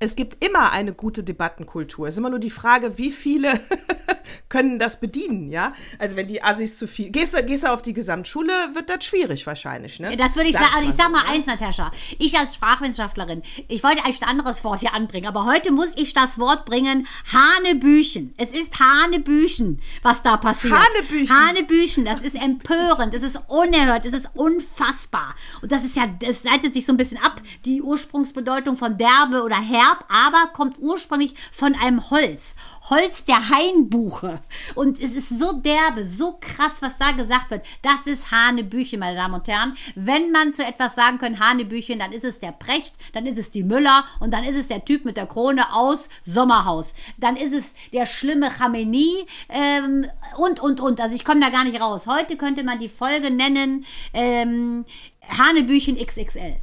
[0.03, 2.09] es gibt immer eine gute Debattenkultur.
[2.09, 3.61] Es ist immer nur die Frage, wie viele
[4.49, 5.75] können das bedienen, ja.
[5.99, 7.11] Also wenn die Assis zu viel.
[7.11, 10.17] Gehst du, gehst du auf die Gesamtschule, wird das schwierig wahrscheinlich, ne?
[10.17, 10.71] Das würde ich sagen.
[10.73, 11.29] man Ich sag mal ne?
[11.29, 11.93] eins, Natascha.
[12.19, 16.15] Ich als Sprachwissenschaftlerin, ich wollte eigentlich ein anderes Wort hier anbringen, aber heute muss ich
[16.15, 18.33] das Wort bringen: Hanebüchen.
[18.39, 20.73] Es ist Hanebüchen, was da passiert.
[20.73, 21.37] Hanebüchen.
[21.37, 22.05] Hanebüchen.
[22.07, 23.13] Das ist empörend.
[23.13, 24.07] Das ist unerhört.
[24.07, 25.35] Das ist unfassbar.
[25.61, 29.43] Und das ist ja, das leitet sich so ein bisschen ab, die Ursprungsbedeutung von derbe
[29.43, 29.57] oder
[29.91, 32.55] herb, aber kommt ursprünglich von einem Holz.
[32.89, 34.41] Holz der Hainbuche.
[34.75, 37.65] Und es ist so derbe, so krass, was da gesagt wird.
[37.83, 39.77] Das ist Hanebüchen, meine Damen und Herren.
[39.95, 43.51] Wenn man zu etwas sagen kann, Hanebüchen, dann ist es der Precht, dann ist es
[43.51, 46.95] die Müller und dann ist es der Typ mit der Krone aus Sommerhaus.
[47.19, 51.01] Dann ist es der schlimme Chameni ähm, und, und, und.
[51.01, 52.07] Also ich komme da gar nicht raus.
[52.07, 53.85] Heute könnte man die Folge nennen
[54.15, 54.85] ähm,
[55.39, 56.57] Hanebüchen XXL.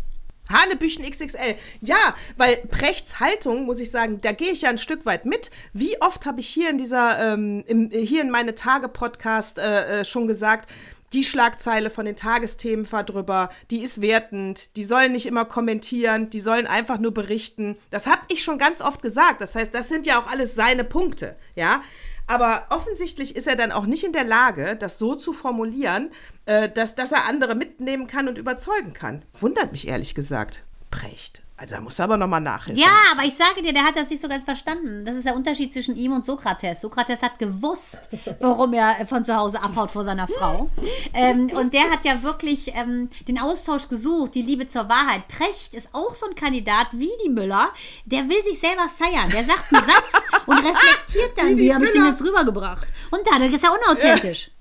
[0.50, 1.56] Hanebüchen XXL.
[1.82, 5.52] Ja, weil Prechts Haltung, muss ich sagen, da gehe ich ja ein Stück weit mit.
[5.74, 10.06] Wie oft habe ich hier in dieser, ähm, im, hier in meine Tage-Podcast äh, äh,
[10.06, 10.70] schon gesagt,
[11.14, 16.30] die Schlagzeile von den Tagesthemen fahr drüber, die ist wertend, die sollen nicht immer kommentieren,
[16.30, 17.78] die sollen einfach nur berichten.
[17.92, 19.40] Das habe ich schon ganz oft gesagt.
[19.40, 21.82] Das heißt, das sind ja auch alles seine Punkte, ja.
[22.28, 26.12] Aber offensichtlich ist er dann auch nicht in der Lage, das so zu formulieren,
[26.46, 29.24] äh, dass, dass er andere mitnehmen kann und überzeugen kann.
[29.34, 30.64] Wundert mich ehrlich gesagt.
[30.92, 31.42] Precht.
[31.60, 32.80] Also da muss er aber nochmal nachhelfen.
[32.80, 35.06] Ja, aber ich sage dir, der hat das nicht so ganz verstanden.
[35.06, 36.82] Das ist der Unterschied zwischen ihm und Sokrates.
[36.82, 38.00] Sokrates hat gewusst,
[38.40, 40.70] warum er von zu Hause abhaut vor seiner Frau.
[41.16, 45.28] Ähm, und der hat ja wirklich ähm, den Austausch gesucht, die Liebe zur Wahrheit.
[45.28, 47.70] Precht ist auch so ein Kandidat wie die Müller.
[48.06, 49.28] Der will sich selber feiern.
[49.32, 52.88] Der sagt einen Satz und reflektiert dann, Wie die wie habe ich den jetzt rübergebracht.
[53.10, 54.52] Und dadurch ist er unauthentisch.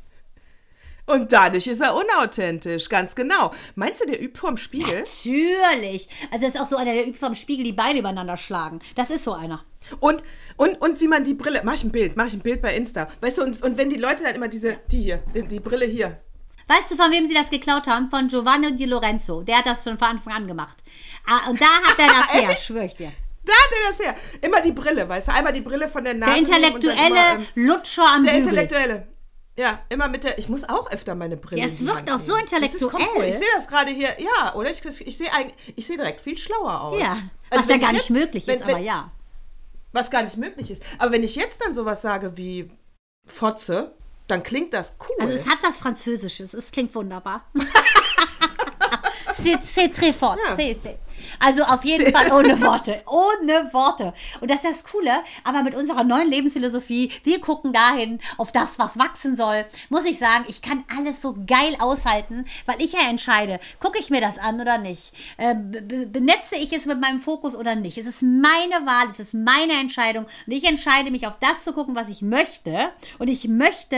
[1.07, 3.53] Und dadurch ist er unauthentisch, ganz genau.
[3.77, 5.01] Meinst du, der übt vorm Spiegel?
[5.01, 6.09] Natürlich.
[6.33, 8.81] Also das ist auch so einer, der übt vom Spiegel die Beine übereinander schlagen.
[8.97, 9.65] Das ist so einer.
[10.01, 10.25] Und,
[10.57, 11.63] und, und wie man die Brille.
[11.65, 13.09] Mach ich ein Bild, mach ich ein Bild bei Insta.
[13.21, 15.87] Weißt du, und, und wenn die Leute dann immer diese, die hier, die, die Brille
[15.87, 16.21] hier.
[16.69, 18.11] Weißt du, von wem sie das geklaut haben?
[18.11, 19.43] Von Giovanni Di Lorenzo.
[19.43, 20.77] Der hat das schon von Anfang an gemacht.
[21.25, 23.13] Ah, Und da hat er das her, schwöre ich dir.
[23.45, 24.17] Da hat er das her.
[24.41, 25.33] Immer die Brille, weißt du?
[25.33, 26.33] Einmal die Brille von der Nase.
[26.33, 28.43] Der intellektuelle immer, ähm, Lutscher am Der Bügel.
[28.49, 29.09] Intellektuelle.
[29.59, 30.39] Ja, immer mit der.
[30.39, 31.63] Ich muss auch öfter meine Brille.
[31.63, 32.91] Ja, es wirkt auch so intellektuell.
[32.91, 34.11] kommt- Ich sehe das gerade hier.
[34.21, 34.71] Ja, oder?
[34.71, 35.29] Ich, ich sehe
[35.77, 37.01] ich sehe direkt viel schlauer aus.
[37.01, 37.17] Ja,
[37.49, 39.11] Also was ja wenn gar ich nicht jetzt- möglich wenn- ist, aber wenn- ja.
[39.93, 40.83] Was gar nicht möglich ist.
[40.99, 42.69] Aber wenn ich jetzt dann sowas sage wie
[43.27, 43.93] Fotze,
[44.29, 45.17] dann klingt das cool.
[45.21, 46.53] Also es hat was Französisches.
[46.53, 47.45] Es klingt wunderbar.
[49.37, 50.37] c'est, c'est très fort.
[50.49, 50.55] Ja.
[50.55, 50.99] C'est, c'est.
[51.39, 53.03] Also auf jeden Fall ohne Worte.
[53.07, 54.13] Ohne Worte.
[54.41, 55.13] Und das ist das Coole,
[55.45, 60.19] aber mit unserer neuen Lebensphilosophie, wir gucken dahin auf das, was wachsen soll, muss ich
[60.19, 64.39] sagen, ich kann alles so geil aushalten, weil ich ja entscheide, gucke ich mir das
[64.39, 65.13] an oder nicht?
[65.37, 67.99] Äh, be- benetze ich es mit meinem Fokus oder nicht?
[67.99, 71.73] Es ist meine Wahl, es ist meine Entscheidung und ich entscheide mich auf das zu
[71.73, 72.91] gucken, was ich möchte.
[73.19, 73.97] Und ich möchte,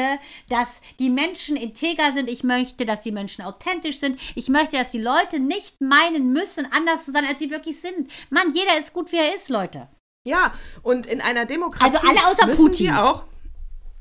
[0.48, 2.28] dass die Menschen integer sind.
[2.30, 4.18] Ich möchte, dass die Menschen authentisch sind.
[4.34, 8.10] Ich möchte, dass die Leute nicht meinen müssen, anders zu sein, als sie wirklich sind.
[8.30, 9.88] Mann, jeder ist gut, wie er ist, Leute.
[10.26, 10.52] Ja,
[10.82, 11.96] und in einer Demokratie.
[11.96, 12.86] Also alle außer müssen Putin.
[12.86, 13.24] Wir auch,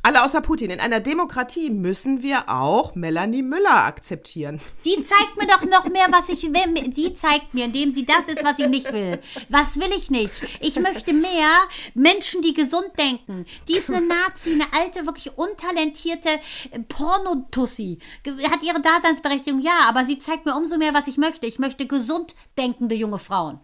[0.03, 0.69] alle außer Putin.
[0.69, 4.61] In einer Demokratie müssen wir auch Melanie Müller akzeptieren.
[4.85, 6.89] Die zeigt mir doch noch mehr, was ich will.
[6.91, 9.19] Die zeigt mir, indem sie das ist, was ich nicht will.
[9.49, 10.31] Was will ich nicht?
[10.61, 11.49] Ich möchte mehr
[11.93, 13.45] Menschen, die gesund denken.
[13.67, 16.29] Die ist eine Nazi, eine alte, wirklich untalentierte
[16.87, 17.99] Pornotussi.
[18.49, 21.47] Hat ihre Daseinsberechtigung, ja, aber sie zeigt mir umso mehr, was ich möchte.
[21.47, 23.59] Ich möchte gesund denkende junge Frauen.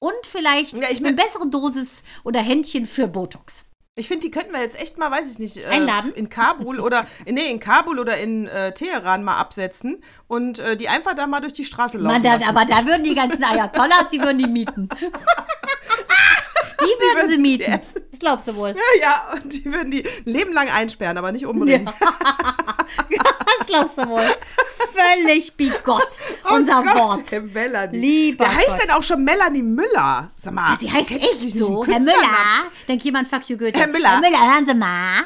[0.00, 3.64] Und vielleicht Ja, ich eine bessere Dosis oder Händchen für Botox.
[3.96, 6.12] Ich finde, die könnten wir jetzt echt mal, weiß ich nicht, äh, Einladen?
[6.14, 10.88] in Kabul oder nee, in Kabul oder in äh, Teheran mal absetzen und äh, die
[10.88, 14.08] einfach da mal durch die Straße laufen Mann, da, aber da würden die ganzen Ayatollahs,
[14.12, 14.88] die würden die mieten.
[16.80, 17.70] Die würden sie mieten.
[17.70, 17.88] Yes.
[18.10, 18.70] Das glaubst du wohl.
[18.70, 21.90] ja, ja, und die würden die Leben lang einsperren, aber nicht umbringen.
[23.58, 24.34] Das glaubst du wohl.
[24.92, 26.06] Völlig bigott,
[26.50, 27.30] unser oh Gott, Wort.
[27.30, 27.98] der Melanie.
[27.98, 28.80] Lieber Der heißt Gott.
[28.82, 30.30] dann auch schon Melanie Müller.
[30.36, 30.76] Sag mal.
[30.78, 31.84] Sie heißt echt so.
[31.86, 31.98] Herr?
[32.00, 32.64] Müller.
[32.86, 33.78] Denkt jemand, fuck you Goethe.
[33.78, 34.10] Herr Müller.
[34.10, 35.24] Herr Müller, hören Sie mal.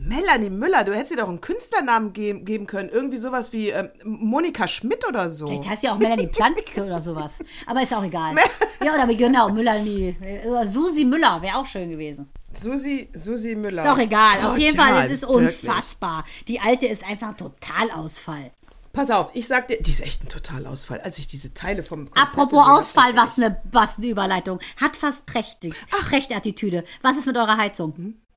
[0.00, 2.88] Melanie Müller, du hättest ihr doch einen Künstlernamen geben, geben können.
[2.88, 5.48] Irgendwie sowas wie ähm, Monika Schmidt oder so.
[5.48, 7.38] Vielleicht heißt sie auch Melanie Plantke oder sowas.
[7.66, 8.36] Aber ist auch egal.
[8.84, 10.16] Ja, oder wie genau, Melanie.
[10.46, 12.30] Oder Susi Müller wäre auch schön gewesen.
[12.52, 13.82] Susi, Susi Müller.
[13.82, 14.36] Ist auch egal.
[14.36, 15.64] Auf Gott, jeden Fall, es ist wirklich.
[15.64, 16.24] unfassbar.
[16.46, 18.52] Die alte ist einfach ein Totalausfall.
[18.92, 21.00] Pass auf, ich sag dir, die ist echt ein Totalausfall.
[21.00, 24.60] Als ich diese Teile vom Konzert Apropos gesehen hab, Ausfall, was eine, was eine Überleitung.
[24.80, 25.74] Hat fast prächtig.
[25.90, 26.84] Prächtattitüde.
[27.02, 27.94] Was ist mit eurer Heizung?
[27.96, 28.27] ich,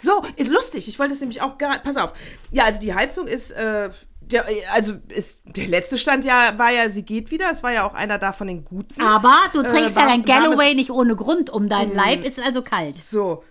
[0.00, 0.86] So, ist lustig.
[0.88, 1.78] Ich wollte es nämlich auch gar.
[1.80, 2.12] Pass auf.
[2.50, 3.50] Ja, also die Heizung ist.
[3.52, 3.90] Äh,
[4.20, 4.44] der,
[4.74, 7.50] also ist, der letzte Stand ja war ja, sie geht wieder.
[7.50, 9.00] Es war ja auch einer da von den guten.
[9.00, 12.60] Aber du trägst war- ja dein Galloway nicht ohne Grund um deinen Leib, ist also
[12.62, 12.98] kalt.
[12.98, 13.42] So,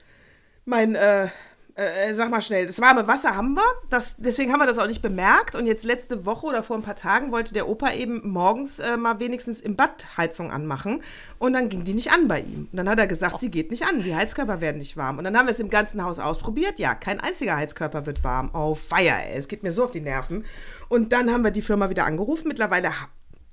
[0.65, 1.29] mein, äh,
[1.77, 4.87] äh, sag mal schnell, das warme Wasser haben wir, das, deswegen haben wir das auch
[4.87, 5.55] nicht bemerkt.
[5.55, 8.97] Und jetzt letzte Woche oder vor ein paar Tagen wollte der Opa eben morgens äh,
[8.97, 11.03] mal wenigstens im Bad Heizung anmachen.
[11.37, 12.67] Und dann ging die nicht an bei ihm.
[12.71, 15.19] Und dann hat er gesagt, sie geht nicht an, die Heizkörper werden nicht warm.
[15.19, 16.79] Und dann haben wir es im ganzen Haus ausprobiert.
[16.79, 18.49] Ja, kein einziger Heizkörper wird warm.
[18.53, 20.45] Oh, feier, ey, es geht mir so auf die Nerven.
[20.89, 22.47] Und dann haben wir die Firma wieder angerufen.
[22.47, 22.91] Mittlerweile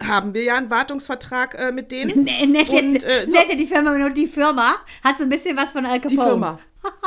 [0.02, 2.24] haben wir ja einen Wartungsvertrag äh, mit denen.
[2.24, 5.56] Nee, nett Und, äh, so- nett die Firma, nur die Firma hat so ein bisschen
[5.56, 6.10] was von Al Capone.
[6.10, 6.58] Die Firma.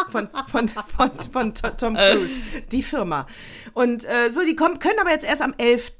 [0.09, 2.39] Von, von, von, von To- Tom Cruise.
[2.71, 3.27] Die Firma.
[3.73, 5.91] Und äh, so, die kommen, können aber jetzt erst am 11.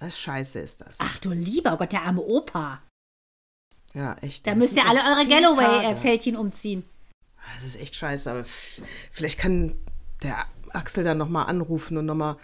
[0.00, 0.98] Was scheiße ist das.
[1.00, 2.82] Ach du lieber Gott, der arme Opa.
[3.94, 4.46] Ja, echt.
[4.46, 5.26] Da müsst ihr alle eure.
[5.26, 6.84] Galloway-Fältchen umziehen.
[7.56, 8.44] Das ist echt scheiße, aber
[9.10, 9.74] vielleicht kann
[10.22, 12.36] der Axel dann nochmal anrufen und nochmal.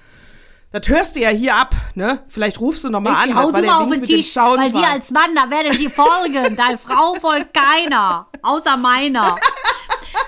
[0.73, 2.23] Das hörst du ja hier ab, ne?
[2.29, 5.35] Vielleicht rufst du nochmal an, hau du mal auf den Tisch, weil dir als Mann,
[5.35, 6.55] da werden die folgen.
[6.57, 9.37] Deine Frau folgt keiner, außer meiner.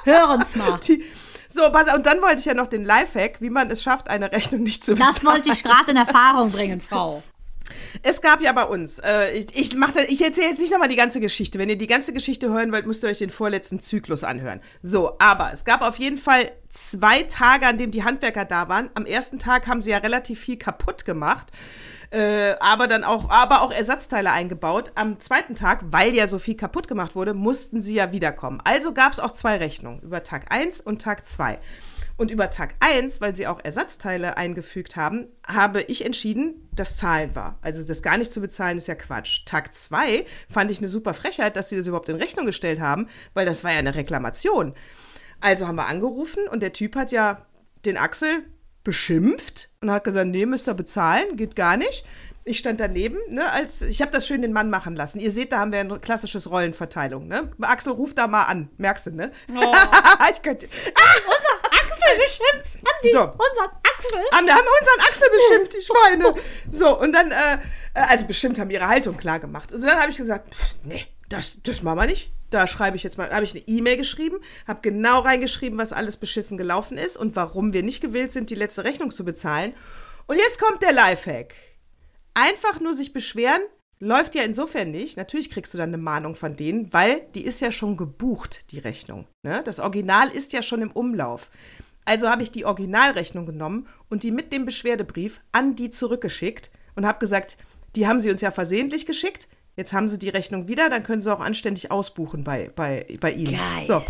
[0.05, 0.79] Hören's mal.
[0.87, 1.05] Die-
[1.49, 4.63] So, und dann wollte ich ja noch den Lifehack, wie man es schafft, eine Rechnung
[4.63, 5.13] nicht zu bezahlen.
[5.15, 7.23] Das wollte ich gerade in Erfahrung bringen, Frau.
[8.03, 9.77] Es gab ja bei uns, äh, ich, ich,
[10.09, 11.59] ich erzähle jetzt nicht nochmal die ganze Geschichte.
[11.59, 14.61] Wenn ihr die ganze Geschichte hören wollt, müsst ihr euch den vorletzten Zyklus anhören.
[14.83, 18.91] So, aber es gab auf jeden Fall zwei Tage, an denen die Handwerker da waren.
[18.95, 21.49] Am ersten Tag haben sie ja relativ viel kaputt gemacht.
[22.13, 24.93] Äh, aber dann auch, aber auch Ersatzteile eingebaut.
[24.97, 28.61] Am zweiten Tag, weil ja so viel kaputt gemacht wurde, mussten sie ja wiederkommen.
[28.65, 31.59] Also gab es auch zwei Rechnungen, über Tag 1 und Tag 2.
[32.23, 37.35] Und über Tag 1, weil sie auch Ersatzteile eingefügt haben, habe ich entschieden, das Zahlen
[37.35, 37.59] war.
[37.63, 39.45] Also das gar nicht zu bezahlen ist ja Quatsch.
[39.45, 43.09] Tag 2 fand ich eine super Frechheit, dass sie das überhaupt in Rechnung gestellt haben,
[43.35, 44.73] weil das war ja eine Reklamation.
[45.41, 47.45] Also haben wir angerufen und der Typ hat ja
[47.85, 48.45] den Axel
[48.85, 52.05] beschimpft und hat gesagt, nee, müsst ihr bezahlen, geht gar nicht.
[52.45, 55.19] Ich stand daneben, ne, als ich habe das schön den Mann machen lassen.
[55.19, 57.51] Ihr seht, da haben wir ein klassisches Rollenverteilung, ne?
[57.63, 59.33] Axel ruft da mal an, merkst du, ne?
[60.33, 60.69] ich könnte.
[62.05, 62.77] Axel beschimpft.
[62.77, 63.21] Andi, So.
[63.21, 64.21] unser Axel.
[64.33, 66.35] Haben, haben unseren Axel beschimpft, die Schweine.
[66.71, 67.35] So, und dann, äh,
[67.95, 69.73] äh, also bestimmt haben ihre Haltung klar gemacht.
[69.73, 72.31] Also dann habe ich gesagt, pff, nee, das, das machen wir nicht.
[72.51, 74.37] Da schreibe ich jetzt mal, habe ich eine E-Mail geschrieben,
[74.69, 78.55] habe genau reingeschrieben, was alles beschissen gelaufen ist und warum wir nicht gewillt sind, die
[78.55, 79.75] letzte Rechnung zu bezahlen.
[80.27, 81.55] Und jetzt kommt der Lifehack.
[82.35, 83.61] Einfach nur sich beschweren,
[84.01, 85.17] läuft ja insofern nicht.
[85.17, 88.79] Natürlich kriegst du dann eine Mahnung von denen, weil die ist ja schon gebucht, die
[88.81, 89.27] Rechnung.
[89.47, 89.63] Ne?
[89.65, 91.51] Das Original ist ja schon im Umlauf.
[92.05, 97.07] Also habe ich die Originalrechnung genommen und die mit dem Beschwerdebrief an die zurückgeschickt und
[97.07, 97.57] habe gesagt,
[97.95, 99.49] die haben sie uns ja versehentlich geschickt.
[99.77, 103.33] Jetzt haben sie die Rechnung wieder, dann können sie auch anständig ausbuchen bei, bei, bei
[103.33, 103.57] ihnen.
[103.57, 103.87] Geil.
[103.87, 104.03] So.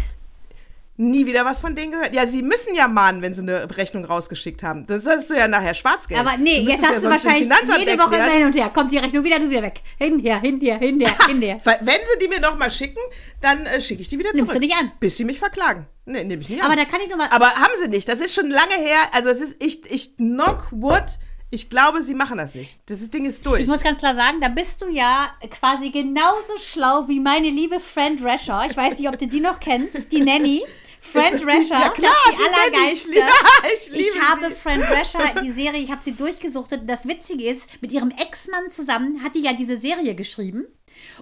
[1.03, 2.15] Nie wieder was von denen gehört.
[2.15, 4.87] Ja, sie müssen ja mahnen, wenn sie eine Rechnung rausgeschickt haben.
[4.87, 6.21] Das sollst du ja nachher Schwarzgeld.
[6.21, 8.69] Aber nee, jetzt hast ja du wahrscheinlich jede Woche immer hin und her.
[8.69, 9.81] Kommt die Rechnung wieder, du wieder weg.
[9.99, 11.61] Hinher, hinher, hinher, hinher.
[11.65, 13.01] Weil, Wenn sie die mir nochmal schicken,
[13.41, 14.47] dann äh, schicke ich die wieder zurück.
[14.47, 14.93] Nimmst du nicht an?
[15.01, 15.87] Bis sie mich verklagen.
[16.05, 16.67] Nee, nehme ich nicht an.
[16.67, 17.29] Aber da kann ich noch mal.
[17.31, 18.09] Aber haben sie nicht.
[18.09, 18.99] Das ist schon lange her.
[19.11, 21.19] Also es ist, ich, ich knock wood.
[21.51, 22.81] Ich glaube, sie machen das nicht.
[22.87, 23.61] Das Ding ist durch.
[23.61, 27.81] Ich muss ganz klar sagen, da bist du ja quasi genauso schlau wie meine liebe
[27.81, 28.65] Friend Rasher.
[28.71, 30.63] Ich weiß nicht, ob du die noch kennst, die Nanny.
[31.05, 33.11] Friend das die- Rasher, Ja, klar, die allergeilste.
[33.11, 33.23] liebe-
[33.77, 34.55] ich liebe ich habe sie.
[34.55, 36.83] Friend Rasher, die Serie, ich habe sie durchgesuchtet.
[36.89, 40.67] Das Witzige ist, mit ihrem Ex-Mann zusammen hat die ja diese Serie geschrieben.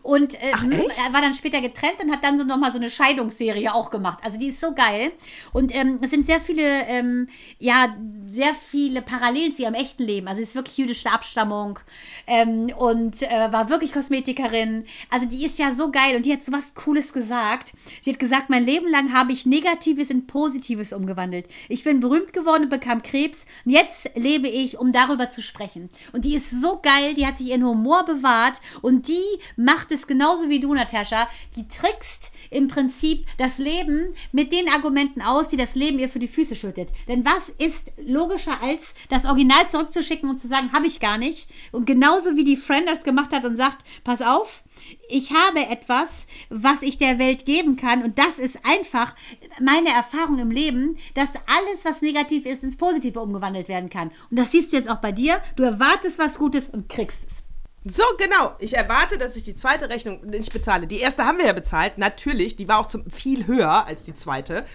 [0.02, 0.98] Und äh, echt?
[1.06, 4.18] er war dann später getrennt und hat dann so nochmal so eine Scheidungsserie auch gemacht.
[4.22, 5.12] Also die ist so geil.
[5.52, 7.28] Und ähm, es sind sehr viele, ähm,
[7.58, 7.94] ja,
[8.30, 10.28] sehr viele Parallelen zu ihrem echten Leben.
[10.28, 11.78] Also sie ist wirklich jüdische Abstammung
[12.26, 14.86] ähm, und äh, war wirklich Kosmetikerin.
[15.10, 17.72] Also die ist ja so geil und die hat so was Cooles gesagt.
[18.02, 21.46] Sie hat gesagt, mein Leben lang habe ich Negatives in Positives umgewandelt.
[21.68, 23.46] Ich bin berühmt geworden und bekam Krebs.
[23.64, 25.88] Und jetzt lebe ich, um darüber zu sprechen.
[26.12, 29.24] Und die ist so geil, die hat sich ihren Humor bewahrt und die
[29.56, 31.28] macht es genauso wie du, Natascha.
[31.56, 36.18] Die trickst im Prinzip das Leben mit den Argumenten aus, die das Leben ihr für
[36.18, 36.90] die Füße schüttet.
[37.08, 41.48] Denn was ist logischer als das Original zurückzuschicken und zu sagen, habe ich gar nicht.
[41.72, 44.62] Und genauso wie die Friend das gemacht hat und sagt, pass auf,
[45.08, 49.14] ich habe etwas, was ich der Welt geben kann und das ist einfach
[49.60, 54.10] meine Erfahrung im Leben, dass alles, was negativ ist, ins Positive umgewandelt werden kann.
[54.30, 55.42] Und das siehst du jetzt auch bei dir.
[55.56, 57.49] Du erwartest was Gutes und kriegst es.
[57.84, 58.54] So, genau.
[58.58, 60.86] Ich erwarte, dass ich die zweite Rechnung nicht bezahle.
[60.86, 62.56] Die erste haben wir ja bezahlt, natürlich.
[62.56, 64.66] Die war auch zum, viel höher als die zweite.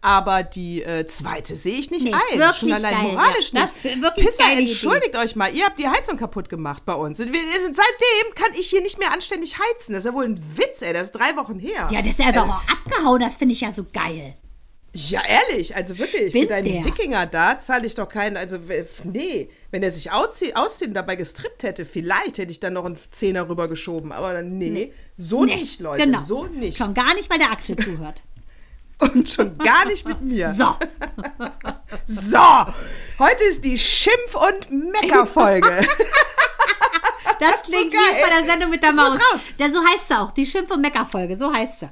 [0.00, 2.38] Aber die äh, zweite sehe ich nicht Nee, ein.
[2.38, 3.62] wirklich Schon allein geil, moralisch ja.
[3.62, 3.84] nicht.
[4.02, 4.70] Wirklich Pisser, geile Idee.
[4.70, 5.52] entschuldigt euch mal.
[5.54, 7.18] Ihr habt die Heizung kaputt gemacht bei uns.
[7.18, 9.92] Und wir, seitdem kann ich hier nicht mehr anständig heizen.
[9.92, 10.92] Das ist ja wohl ein Witz, ey.
[10.92, 11.88] Das ist drei Wochen her.
[11.90, 13.20] Ja, das ist einfach Äh, auch abgehauen.
[13.20, 14.36] Das finde ich ja so geil.
[14.96, 16.84] Ja, ehrlich, also wirklich, Spinnt für deinen der?
[16.84, 18.58] Wikinger da zahle ich doch keinen, also
[19.02, 22.96] nee, wenn er sich auszie ausziehen dabei gestrippt hätte, vielleicht hätte ich dann noch einen
[23.10, 26.20] Zehner rübergeschoben, aber dann, nee, so Nee, nicht, Leute, genau.
[26.20, 26.78] so nicht.
[26.78, 28.22] Schon gar nicht, weil der Axel zuhört.
[29.00, 30.54] Und schon gar nicht mit mir.
[30.54, 30.76] So,
[32.06, 32.38] So,
[33.18, 35.66] heute ist die Schimpf- und Mecker-Folge.
[37.40, 38.00] das klingt geil.
[38.12, 39.18] wie bei der Sendung mit der Das Maus.
[39.32, 39.44] raus.
[39.58, 41.88] Ja, so heißt sie auch, die Schimpf- und Mecker-Folge, so heißt sie.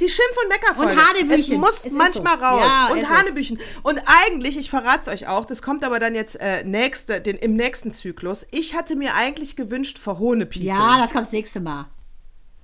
[0.00, 0.92] Die Schimpf- und Mecker-Folge.
[0.92, 1.52] Und Hanebüchen.
[1.54, 2.44] Es muss Es ist manchmal so.
[2.44, 2.64] raus.
[2.64, 3.08] Ja, und ist.
[3.08, 3.60] Hanebüchen.
[3.82, 7.36] Und eigentlich, ich verrate es euch auch, das kommt aber dann jetzt äh, nächste, den,
[7.36, 8.46] im nächsten Zyklus.
[8.50, 10.68] Ich hatte mir eigentlich gewünscht, verhohne People.
[10.68, 11.86] Ja, das kommt das nächste Mal.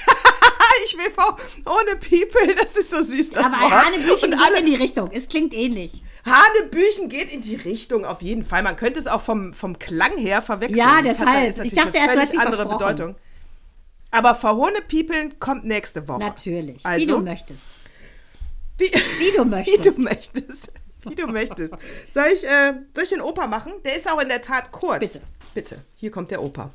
[0.87, 2.55] ich will verhohne People.
[2.55, 3.87] Das ist so süß, das Aber Wort.
[3.87, 5.11] Hanebüchen Und geht alle, in die Richtung.
[5.13, 6.03] Es klingt ähnlich.
[6.27, 8.63] Hanebüchen geht in die Richtung, auf jeden Fall.
[8.63, 10.79] Man könnte es auch vom, vom Klang her verwechseln.
[10.79, 11.29] Ja, Das deshalb.
[11.29, 12.67] Hat, ist Ich dachte erst, du hast andere.
[12.69, 13.17] Bedeutung.
[14.17, 16.21] Aber verhohne People kommt nächste Woche.
[16.21, 16.83] Natürlich.
[16.83, 17.65] Wie Also, du möchtest.
[18.79, 19.85] Wie, Wie du möchtest.
[19.85, 20.73] Wie du möchtest.
[21.09, 21.75] Wie du möchtest.
[22.11, 23.73] Soll ich, äh, soll ich den Opa machen?
[23.85, 25.01] Der ist auch in der Tat kurz.
[25.01, 25.21] Bitte.
[25.55, 25.79] Bitte.
[25.95, 26.71] Hier kommt der Opa.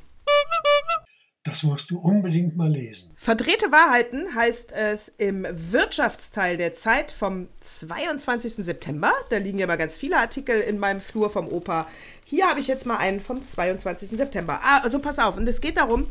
[1.43, 3.09] Das musst du unbedingt mal lesen.
[3.15, 8.53] Verdrehte Wahrheiten heißt es im Wirtschaftsteil der Zeit vom 22.
[8.63, 9.11] September.
[9.31, 11.87] Da liegen ja mal ganz viele Artikel in meinem Flur vom Opa.
[12.25, 14.09] Hier habe ich jetzt mal einen vom 22.
[14.09, 14.59] September.
[14.61, 15.35] Ah, also pass auf.
[15.37, 16.05] Und es geht darum,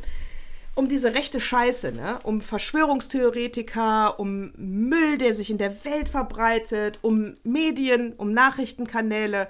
[0.74, 2.18] um diese rechte Scheiße, ne?
[2.22, 9.48] um Verschwörungstheoretiker, um Müll, der sich in der Welt verbreitet, um Medien, um Nachrichtenkanäle.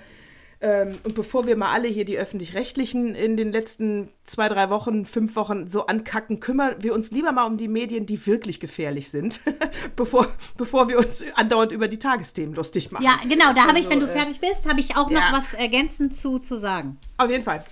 [0.62, 5.06] Ähm, und bevor wir mal alle hier die öffentlich-rechtlichen in den letzten zwei, drei Wochen,
[5.06, 9.08] fünf Wochen so ankacken, kümmern wir uns lieber mal um die Medien, die wirklich gefährlich
[9.08, 9.40] sind,
[9.96, 13.04] bevor, bevor wir uns andauernd über die Tagesthemen lustig machen.
[13.04, 15.20] Ja, genau, da habe ich, Also, wenn du äh, fertig bist, habe ich auch noch
[15.20, 15.32] ja.
[15.32, 16.98] was ergänzend zu, zu sagen.
[17.16, 17.64] Auf jeden Fall.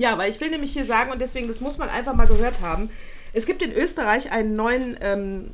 [0.00, 2.62] Ja, weil ich will nämlich hier sagen, und deswegen, das muss man einfach mal gehört
[2.62, 2.88] haben.
[3.34, 5.50] Es gibt in Österreich einen neuen ähm,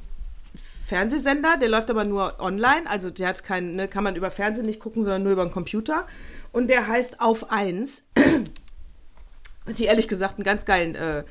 [0.86, 4.66] Fernsehsender, der läuft aber nur online, also der hat keinen, ne, kann man über Fernsehen
[4.66, 6.06] nicht gucken, sondern nur über den Computer.
[6.52, 8.08] Und der heißt Auf 1.
[9.66, 11.24] Was ich ehrlich gesagt einen ganz geilen, äh,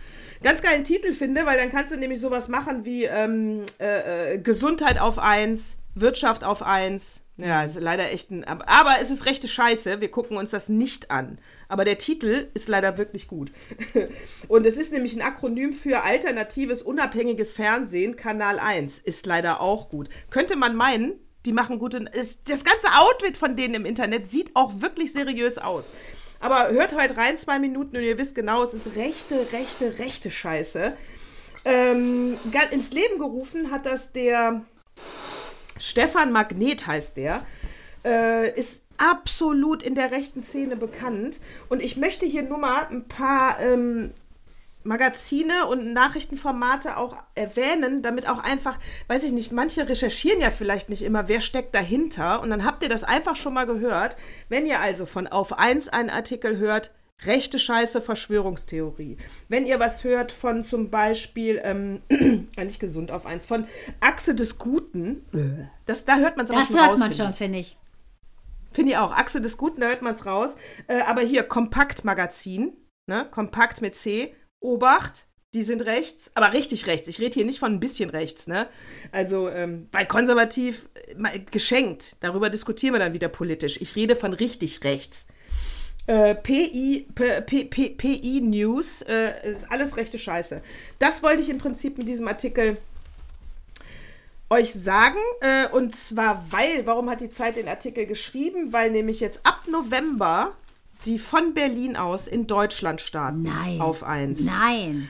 [0.44, 4.38] ganz geilen Titel finde, weil dann kannst du nämlich sowas machen wie ähm, äh, äh,
[4.40, 7.22] Gesundheit auf 1, Wirtschaft auf 1.
[7.38, 8.44] Ja, ist leider echt ein.
[8.46, 10.00] Aber, aber es ist rechte Scheiße.
[10.02, 11.38] Wir gucken uns das nicht an.
[11.68, 13.52] Aber der Titel ist leider wirklich gut.
[14.48, 19.00] Und es ist nämlich ein Akronym für alternatives, unabhängiges Fernsehen, Kanal 1.
[19.00, 20.10] Ist leider auch gut.
[20.30, 21.14] Könnte man meinen,
[21.46, 22.06] die machen gute.
[22.14, 25.94] ist- Das ganze Outfit von denen im Internet sieht auch wirklich seriös aus.
[26.40, 30.32] Aber hört heute rein, zwei Minuten, und ihr wisst genau, es ist rechte, rechte, rechte
[30.32, 30.94] Scheiße.
[31.66, 32.38] Ähm,
[32.72, 34.62] ins Leben gerufen hat das der
[35.78, 37.46] Stefan Magnet heißt der,
[38.06, 41.40] äh, ist absolut in der rechten Szene bekannt.
[41.70, 44.12] Und ich möchte hier nur mal ein paar ähm,
[44.86, 48.78] Magazine und Nachrichtenformate auch erwähnen, damit auch einfach,
[49.08, 52.42] weiß ich nicht, manche recherchieren ja vielleicht nicht immer, wer steckt dahinter.
[52.42, 54.16] Und dann habt ihr das einfach schon mal gehört.
[54.48, 59.18] Wenn ihr also von Auf 1 einen Artikel hört, rechte Scheiße, Verschwörungstheorie.
[59.48, 62.02] Wenn ihr was hört von zum Beispiel, ähm,
[62.58, 63.66] nicht gesund auf 1, von
[64.02, 65.26] Achse des Guten,
[65.86, 67.00] das, da hört man es Das schon hört raus.
[67.00, 67.38] man finde schon, ich.
[67.38, 67.78] finde ich.
[68.72, 69.12] Finde ich auch.
[69.14, 70.58] Achse des Guten, da hört man es raus.
[70.88, 72.74] Äh, aber hier, Kompaktmagazin,
[73.08, 73.26] ne?
[73.32, 77.08] Kompakt mit C, Obacht, die sind rechts, aber richtig rechts.
[77.08, 78.68] Ich rede hier nicht von ein bisschen rechts, ne?
[79.12, 82.18] Also ähm, bei konservativ äh, mal geschenkt.
[82.20, 83.80] Darüber diskutieren wir dann wieder politisch.
[83.80, 85.28] Ich rede von richtig rechts.
[86.08, 87.08] Äh, PI,
[88.42, 90.62] News äh, ist alles rechte Scheiße.
[91.00, 92.78] Das wollte ich im Prinzip mit diesem Artikel
[94.50, 95.20] euch sagen.
[95.42, 98.72] Äh, und zwar, weil, warum hat die Zeit den Artikel geschrieben?
[98.72, 100.54] Weil nämlich jetzt ab November
[101.06, 103.44] die von Berlin aus in Deutschland starten.
[103.44, 103.82] Nein.
[103.82, 104.46] Auf eins.
[104.46, 105.08] Nein.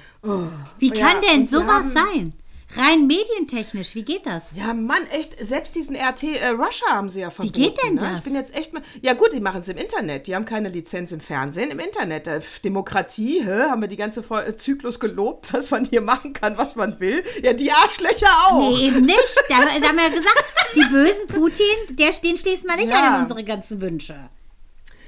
[0.80, 2.34] Wie Ja, kann denn und wir sowas haben- sein?
[2.78, 4.44] Rein medientechnisch, wie geht das?
[4.54, 7.58] Ja, Mann, echt, selbst diesen RT äh, Russia haben sie ja verboten.
[7.58, 8.02] geht denn ne?
[8.02, 8.18] das?
[8.18, 8.82] Ich bin jetzt echt mal.
[9.02, 10.28] Ja, gut, die machen es im Internet.
[10.28, 12.28] Die haben keine Lizenz im Fernsehen, im Internet.
[12.28, 13.70] Äh, Demokratie, hä?
[13.70, 17.00] haben wir die ganze Vol äh, Zyklus gelobt, dass man hier machen kann, was man
[17.00, 17.24] will.
[17.42, 18.60] Ja, die Arschlöcher auch.
[18.72, 19.20] Nee, eben nicht.
[19.48, 20.44] Da, da haben wir ja gesagt,
[20.76, 23.08] die bösen Putin, der, den schließen wir nicht Ja.
[23.08, 24.16] an in unsere ganzen Wünsche.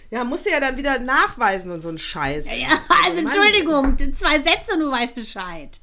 [0.10, 2.50] Ja, musst du ja dann wieder nachweisen und so ein Scheiß.
[2.52, 2.68] Ja,
[3.06, 3.34] also Mann.
[3.34, 5.80] Entschuldigung, zwei Sätze und du weißt Bescheid.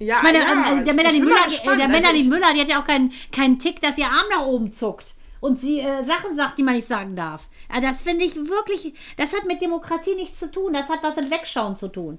[0.00, 1.78] Ja, Ich meine, ja, ähm, der ich- Melanie Müller, mal äh, gespannt.
[1.80, 4.26] der Also Melanie ich- Müller, die hat ja auch keinen keinen Tick, dass ihr Arm
[4.30, 7.48] nach oben zuckt und sie äh, Sachen sagt, die man nicht sagen darf.
[7.72, 10.72] Ja, das finde ich wirklich, das hat mit Demokratie nichts zu tun.
[10.72, 12.18] Das hat was mit Wegschauen zu tun.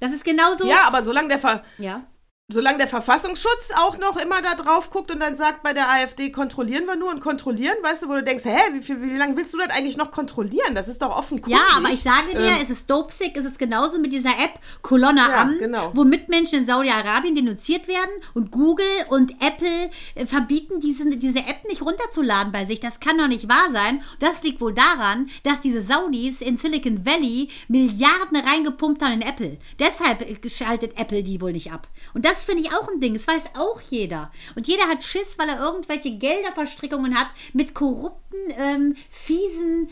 [0.00, 0.66] Das ist genauso.
[0.66, 2.02] Ja, aber solange der, Ver Ja.
[2.50, 6.30] Solange der Verfassungsschutz auch noch immer da drauf guckt und dann sagt, bei der AfD
[6.32, 9.36] kontrollieren wir nur und kontrollieren, weißt du, wo du denkst, hä, wie, viel, wie lange
[9.36, 10.74] willst du das eigentlich noch kontrollieren?
[10.74, 11.58] Das ist doch offenkundig.
[11.60, 14.58] Ja, aber ich sage dir, Ähm, es ist Dopesick, es ist genauso mit dieser App
[14.80, 15.90] Kolonne Ja, an, genau.
[15.94, 21.68] wo Mitmenschen in Saudi-Arabien denunziert werden und Google und Apple äh, verbieten, diese, diese App
[21.68, 22.80] nicht runterzuladen bei sich.
[22.80, 24.02] Das kann doch nicht wahr sein.
[24.20, 29.58] Das liegt wohl daran, dass diese Saudis in Silicon Valley Milliarden reingepumpt haben in Apple.
[29.78, 31.88] Deshalb schaltet Apple die wohl nicht ab.
[32.14, 33.14] Und das das finde ich auch ein Ding.
[33.14, 34.30] Das weiß auch jeder.
[34.54, 39.90] Und jeder hat Schiss, weil er irgendwelche Gelderverstrickungen hat mit korrupten, ähm, fiesen,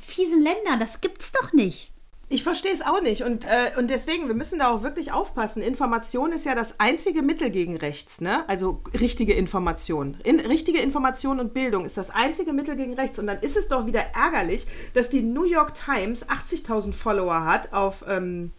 [0.00, 0.78] fiesen Ländern.
[0.78, 1.90] Das gibt's doch nicht.
[2.32, 3.24] Ich verstehe es auch nicht.
[3.24, 5.62] Und, äh, und deswegen, wir müssen da auch wirklich aufpassen.
[5.62, 8.48] Information ist ja das einzige Mittel gegen rechts, ne?
[8.48, 10.16] Also richtige Information.
[10.22, 13.18] In, richtige Information und Bildung ist das einzige Mittel gegen rechts.
[13.18, 17.72] Und dann ist es doch wieder ärgerlich, dass die New York Times 80.000 Follower hat
[17.72, 18.52] auf, ähm,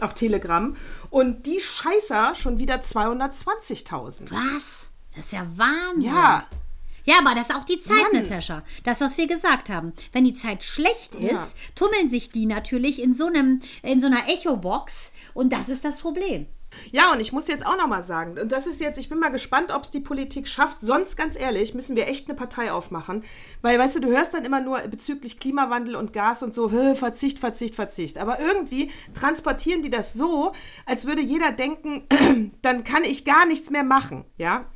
[0.00, 0.76] auf Telegram
[1.10, 4.30] und die Scheißer schon wieder 220.000.
[4.30, 4.88] Was?
[5.14, 6.02] Das ist ja Wahnsinn.
[6.12, 6.46] Ja,
[7.04, 8.22] Ja, aber das ist auch die Zeit, Mann.
[8.22, 8.62] Natascha.
[8.84, 9.92] Das, was wir gesagt haben.
[10.12, 11.46] Wenn die Zeit schlecht ist, Ja.
[11.76, 15.12] tummeln sich die natürlich in so, einem, in so einer Echo-Box.
[15.32, 16.46] Und das ist das Problem.
[16.92, 19.30] Ja, und ich muss jetzt auch nochmal sagen, und das ist jetzt, ich bin mal
[19.30, 20.80] gespannt, ob es die Politik schafft.
[20.80, 23.24] Sonst, ganz ehrlich, müssen wir echt eine Partei aufmachen.
[23.62, 26.94] Weil, weißt du, du hörst dann immer nur bezüglich Klimawandel und Gas und so, "Hö,
[26.94, 28.18] Verzicht, Verzicht, Verzicht.
[28.18, 30.52] Aber irgendwie transportieren die das so,
[30.84, 32.02] als würde jeder denken,
[32.62, 34.66] dann kann ich gar nichts mehr machen, ja.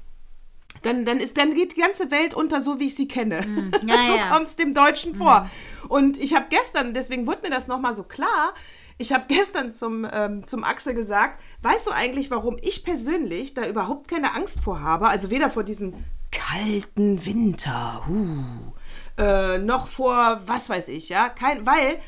[0.82, 3.40] Dann, dann, ist, dann geht die ganze Welt unter, so wie ich sie kenne.
[3.86, 4.30] Ja, so ja.
[4.30, 5.48] kommt es dem Deutschen vor.
[5.88, 8.54] Und ich habe gestern, deswegen wurde mir das nochmal so klar,
[9.00, 13.66] ich habe gestern zum, ähm, zum Axel gesagt, weißt du eigentlich, warum ich persönlich da
[13.66, 15.08] überhaupt keine Angst vor habe?
[15.08, 18.72] Also weder vor diesem kalten Winter, huh,
[19.16, 21.98] äh, noch vor, was weiß ich, ja, kein, weil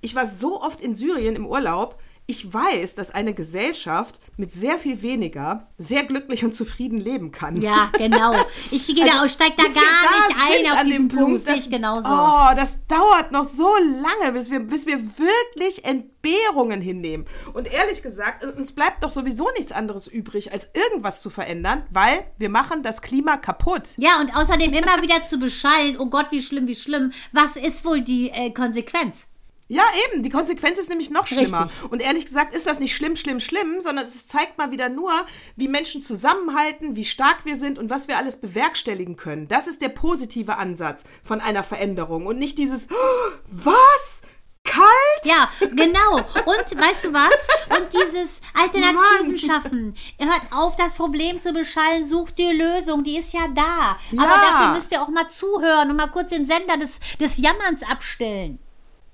[0.00, 4.78] ich war so oft in Syrien im Urlaub, ich weiß, dass eine Gesellschaft mit sehr
[4.78, 7.60] viel weniger sehr glücklich und zufrieden leben kann.
[7.60, 8.34] Ja, genau.
[8.70, 12.02] Ich gehe da, steig da gar da nicht ein auf an diesen Punkt, das- genauso.
[12.08, 17.26] Oh, das dauert noch so lange, bis wir, bis wir wirklich Entbehrungen hinnehmen.
[17.52, 22.24] Und ehrlich gesagt, uns bleibt doch sowieso nichts anderes übrig, als irgendwas zu verändern, weil
[22.38, 23.94] wir machen das Klima kaputt.
[23.96, 27.12] Ja, und außerdem immer wieder zu beschallen, oh Gott, wie schlimm, wie schlimm.
[27.32, 29.26] Was ist wohl die äh, Konsequenz?
[29.70, 30.24] Ja, eben.
[30.24, 31.66] Die Konsequenz ist nämlich noch schlimmer.
[31.66, 31.92] Richtig.
[31.92, 35.12] Und ehrlich gesagt ist das nicht schlimm, schlimm, schlimm, sondern es zeigt mal wieder nur,
[35.54, 39.46] wie Menschen zusammenhalten, wie stark wir sind und was wir alles bewerkstelligen können.
[39.46, 44.22] Das ist der positive Ansatz von einer Veränderung und nicht dieses, "Oh, was?
[44.64, 45.24] Kalt?
[45.24, 46.16] Ja, genau.
[46.16, 47.78] Und weißt du was?
[47.78, 49.38] Und dieses Alternativen Mann.
[49.38, 49.96] schaffen.
[50.18, 53.96] Hört auf, das Problem zu beschallen, sucht die Lösung, die ist ja da.
[54.10, 54.22] Ja.
[54.22, 57.82] Aber dafür müsst ihr auch mal zuhören und mal kurz den Sender des, des Jammerns
[57.82, 58.58] abstellen.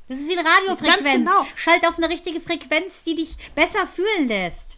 [0.09, 1.05] Das ist wie eine Radiofrequenz.
[1.05, 1.47] Ganz genau.
[1.57, 4.76] Schalt auf eine richtige Frequenz, die dich besser fühlen lässt.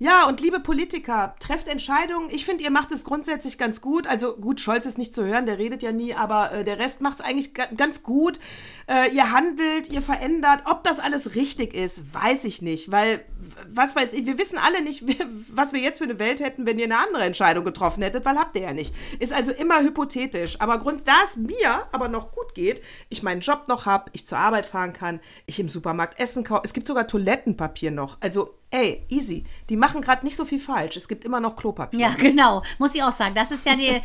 [0.00, 2.30] Ja, und liebe Politiker, trefft Entscheidungen.
[2.30, 4.06] Ich finde, ihr macht es grundsätzlich ganz gut.
[4.06, 7.00] Also gut, Scholz ist nicht zu hören, der redet ja nie, aber äh, der Rest
[7.00, 8.38] macht es eigentlich ga ganz gut.
[8.86, 10.62] Äh, ihr handelt, ihr verändert.
[10.66, 13.24] Ob das alles richtig ist, weiß ich nicht, weil,
[13.68, 15.02] was weiß ich, wir wissen alle nicht,
[15.52, 18.38] was wir jetzt für eine Welt hätten, wenn ihr eine andere Entscheidung getroffen hättet, weil
[18.38, 18.94] habt ihr ja nicht.
[19.18, 20.60] Ist also immer hypothetisch.
[20.60, 24.24] Aber Grund, da es mir aber noch gut geht, ich meinen Job noch habe, ich
[24.26, 28.16] zur Arbeit fahren kann, ich im Supermarkt essen kaufe, es gibt sogar Toilettenpapier noch.
[28.20, 29.44] Also, ey, easy.
[29.68, 30.96] Die machen gerade nicht so viel falsch.
[30.96, 31.98] Es gibt immer noch Klopapier.
[32.00, 32.62] Ja, genau.
[32.78, 33.34] Muss ich auch sagen.
[33.34, 34.00] Das ist ja die,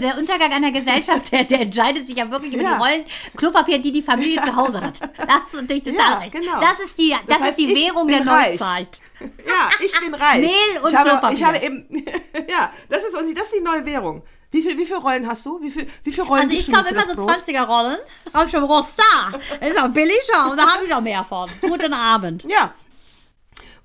[0.00, 2.74] der Untergang einer Gesellschaft, der, der entscheidet sich ja wirklich über Ja.
[2.74, 3.04] die Rollen
[3.36, 5.00] Klopapier, die die Familie zu Hause hat.
[5.00, 6.60] Das ist natürlich Ja, genau.
[6.60, 8.50] Das ist die, das heißt, ist die Währung der reich.
[8.60, 9.00] Neuzeit.
[9.20, 10.38] Ja, ich bin reich.
[10.40, 11.36] Mehl und ich habe, Klopapier.
[11.38, 11.88] Ich habe eben,
[12.48, 14.22] ja, das ist, das ist die neue Währung.
[14.50, 15.60] Wie, viel, wie viele Rollen hast du?
[15.60, 17.30] Wie, viel, wie viele Rollen Also ich kaufe immer das so Brot?
[17.44, 17.98] 20er Rollen.
[18.32, 19.36] Habe schon Rost da.
[19.60, 21.50] Das ist auch billiger und da habe ich auch mehr von.
[21.60, 22.44] Guten Abend.
[22.48, 22.72] Ja.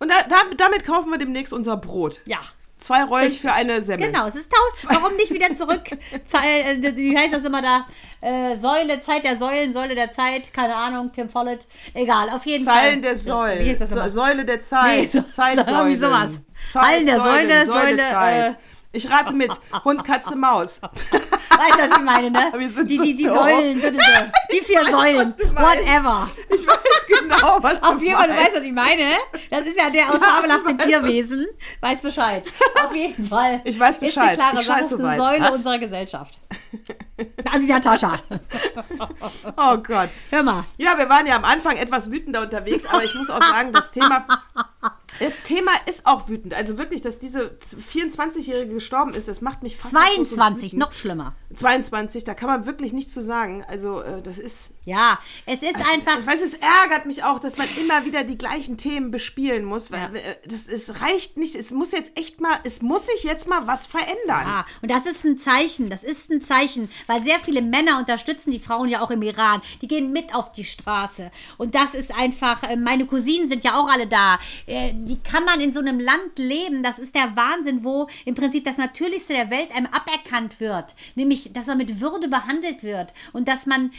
[0.04, 2.20] Und da, da, damit kaufen wir demnächst unser Brot.
[2.26, 2.40] Ja.
[2.78, 4.08] Zwei Rollen für eine Semmel.
[4.12, 4.94] Genau, es ist taut.
[5.02, 5.84] Warum nicht wieder zurück?
[6.44, 7.86] Äh, Wie heißt das immer da?
[8.22, 11.66] Äh, Säule, Zeit der Säulen, Säule der Zeit, keine Ahnung, Tim Follett.
[11.94, 12.76] Egal, auf jeden Fall.
[12.76, 13.64] Zeilen der Wie Säule.
[13.64, 14.12] hieß das immer?
[14.12, 15.00] Säule der Zeit.
[15.00, 15.80] Nee, so- Zeitsäulen.
[15.80, 16.30] irgendwie sowas.
[16.62, 18.50] Zeit, Zeilen der Säule, Säule, Zeit.
[18.52, 18.54] äh,
[18.94, 19.52] ich rate mit.
[19.84, 20.80] Hund, Katze, Maus.
[21.56, 22.52] Weißt du, was ich meine, ne?
[22.58, 23.26] Wir sind die, so die, die.
[23.26, 23.98] Säulen, bitte.
[24.52, 25.36] Die vier weiß, Säulen.
[25.56, 26.30] Whatever.
[26.50, 29.12] Ich weiß genau, was du Auf jeden Fall, du weißt, was ich meine.
[29.50, 30.74] Das ist ja der aus Ja.
[30.86, 31.46] Tierwesen.
[31.82, 32.46] Weiß Bescheid.
[32.84, 33.62] Auf jeden Fall.
[33.66, 34.38] Ich weiß Ist eine Bescheid.
[34.40, 35.18] klare Ich Sache, ist eine.
[35.18, 35.56] Säule Was?
[35.56, 36.40] unserer Gesellschaft.
[37.52, 38.20] Also die Natascha.
[39.58, 40.10] Oh Gott.
[40.32, 40.64] Hör mal.
[40.78, 43.92] Ja, wir waren ja am Anfang etwas wütender unterwegs, aber ich muss auch sagen, das
[43.92, 44.26] Thema,
[45.20, 46.54] das Thema ist auch wütend.
[46.54, 50.80] Also wirklich, dass diese 24-Jährige gestorben ist, das macht mich fast 22, wütend.
[50.80, 51.36] noch schlimmer.
[51.56, 53.64] 22, da kann man wirklich nichts zu sagen.
[53.68, 56.20] Also äh, das ist Ja, es ist einfach.
[56.20, 59.92] Ich weiß, es ärgert mich auch, dass man immer wieder die gleichen Themen bespielen muss,
[59.92, 61.56] weil äh, das, es reicht nicht.
[61.56, 64.14] Es muss jetzt echt mal, es muss sich jetzt mal was verändern.
[64.28, 68.52] Ah, und das ist ein Zeichen, das ist ein Zeichen, weil sehr viele Männer unterstützen
[68.52, 69.62] die Frauen ja auch im Iran.
[69.82, 71.32] Die gehen mit auf die Straße.
[71.58, 74.38] Und das ist einfach, äh, meine Cousinen sind ja auch alle da.
[74.66, 76.82] Äh, Die wie kann man in so einem Land leben?
[76.82, 80.96] Das ist der Wahnsinn, wo im Prinzip das Natürlichste der Welt einem aberkannt wird.
[81.14, 83.92] Nämlich, dass man mit Würde behandelt wird und dass man,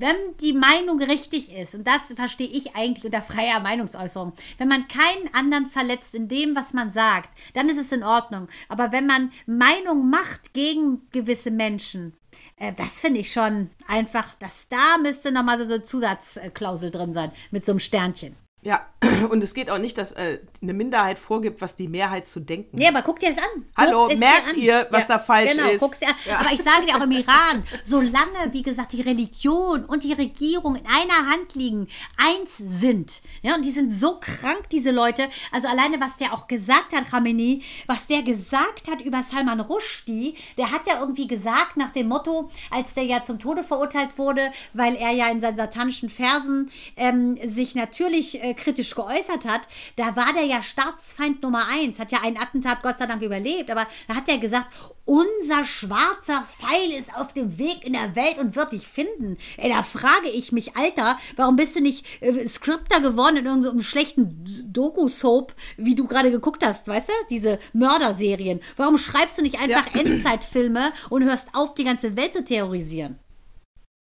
[0.00, 4.88] wenn die Meinung richtig ist, und das verstehe ich eigentlich unter freier Meinungsäußerung, wenn man
[4.88, 8.48] keinen anderen verletzt in dem, was man sagt, dann ist es in Ordnung.
[8.68, 12.14] Aber wenn man Meinung macht gegen gewisse Menschen,
[12.56, 17.12] äh, das finde ich schon einfach, dass da müsste nochmal so, so eine Zusatzklausel drin
[17.12, 18.36] sein mit so einem Sternchen.
[18.64, 18.86] Ja,
[19.30, 22.76] und es geht auch nicht, dass äh, eine Minderheit vorgibt, was die Mehrheit zu denken
[22.76, 23.66] Nee, aber guck dir das an.
[23.76, 25.80] Hallo, Guck merkt ihr, was da falsch genau, ist?
[25.80, 26.14] Guck's dir an.
[26.38, 30.76] Aber ich sage dir auch im Iran, solange, wie gesagt, die Religion und die Regierung
[30.76, 35.66] in einer Hand liegen, eins sind, ja, und die sind so krank, diese Leute, also
[35.66, 40.70] alleine, was der auch gesagt hat, Khamenei, was der gesagt hat über Salman Rushdie, der
[40.70, 44.94] hat ja irgendwie gesagt, nach dem Motto, als der ja zum Tode verurteilt wurde, weil
[44.94, 50.32] er ja in seinen satanischen Versen ähm, sich natürlich äh, kritisch geäußert hat, da war
[50.34, 54.14] der ja Staatsfeind Nummer eins, hat ja einen Attentat Gott sei Dank überlebt, aber da
[54.14, 54.68] hat er gesagt,
[55.04, 59.36] unser schwarzer Pfeil ist auf dem Weg in der Welt und wird dich finden.
[59.56, 63.82] Ey, da frage ich mich, Alter, warum bist du nicht äh, Scripter geworden in irgendeinem
[63.82, 67.12] schlechten Doku-Soap, wie du gerade geguckt hast, weißt du?
[67.30, 68.60] Diese Mörderserien.
[68.76, 73.18] Warum schreibst du nicht einfach Endzeitfilme und hörst auf, die ganze Welt zu terrorisieren?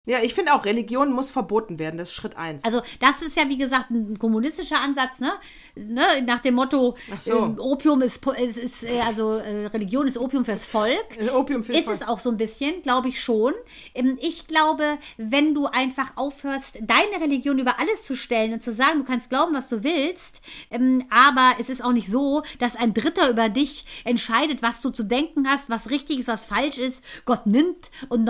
[0.07, 1.96] Ja, ich finde auch, Religion muss verboten werden.
[1.96, 2.64] Das ist Schritt eins.
[2.64, 5.32] Also das ist ja wie gesagt ein kommunistischer Ansatz, ne?
[5.76, 6.05] ne?
[6.26, 7.55] Nach dem Motto, so.
[7.57, 11.07] äh, Opium ist, ist, ist äh, also äh, Religion ist Opium fürs Volk.
[11.18, 12.00] Äh, Opium fürs ist Volk.
[12.00, 13.55] es auch so ein bisschen, glaube ich schon.
[13.94, 18.74] Ähm, Ich glaube, wenn du einfach aufhörst, deine Religion über alles zu stellen und zu
[18.74, 22.76] sagen, du kannst glauben, was du willst, ähm, aber es ist auch nicht so, dass
[22.76, 26.78] ein Dritter über dich entscheidet, was du zu denken hast, was richtig ist, was falsch
[26.78, 27.02] ist.
[27.24, 28.26] Gott nimmt und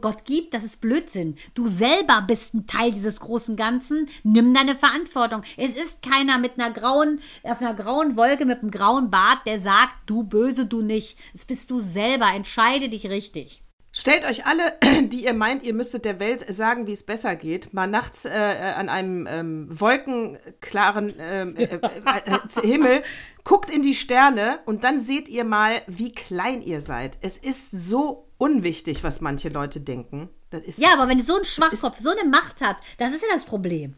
[0.00, 1.17] Gott gibt das ist Blödsinn.
[1.54, 4.08] Du selber bist ein Teil dieses großen Ganzen.
[4.22, 5.42] Nimm deine Verantwortung.
[5.56, 9.60] Es ist keiner mit einer grauen, auf einer grauen Wolke mit einem grauen Bart, der
[9.60, 11.18] sagt, du böse, du nicht.
[11.34, 12.32] Es bist du selber.
[12.34, 13.62] Entscheide dich richtig.
[13.98, 14.78] Stellt euch alle,
[15.08, 18.30] die ihr meint, ihr müsstet der Welt sagen, wie es besser geht, mal nachts äh,
[18.30, 23.02] äh, an einem ähm, wolkenklaren ähm, äh, äh, äh, Himmel,
[23.42, 27.18] guckt in die Sterne und dann seht ihr mal, wie klein ihr seid.
[27.22, 30.28] Es ist so unwichtig, was manche Leute denken.
[30.50, 33.34] Das ist, Ja, aber wenn so ein Schwachkopf so eine Macht hat, das ist ja
[33.34, 33.96] das Problem.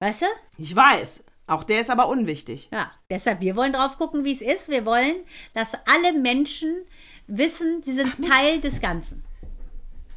[0.00, 0.26] Weißt du?
[0.56, 1.22] Ich weiß.
[1.46, 2.68] Auch der ist aber unwichtig.
[2.72, 4.68] Ja, deshalb, wir wollen drauf gucken, wie es ist.
[4.68, 5.14] Wir wollen,
[5.54, 6.84] dass alle Menschen
[7.28, 9.22] wissen, sie sind Teil des Ganzen.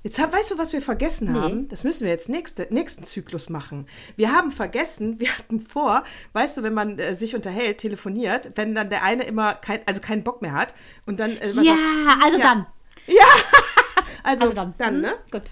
[0.03, 1.67] Jetzt hab, weißt du, was wir vergessen haben?
[1.69, 3.85] Das müssen wir jetzt nächste, nächsten Zyklus machen.
[4.15, 6.03] Wir haben vergessen, wir hatten vor,
[6.33, 10.01] weißt du, wenn man äh, sich unterhält, telefoniert, wenn dann der eine immer kein, also
[10.01, 10.73] keinen Bock mehr hat
[11.05, 12.43] und dann äh, Ja, sagt- also Ja.
[12.43, 12.65] dann.
[14.23, 14.73] also, Also dann.
[14.79, 15.01] dann, Hm?
[15.01, 15.13] ne?
[15.31, 15.43] Gut.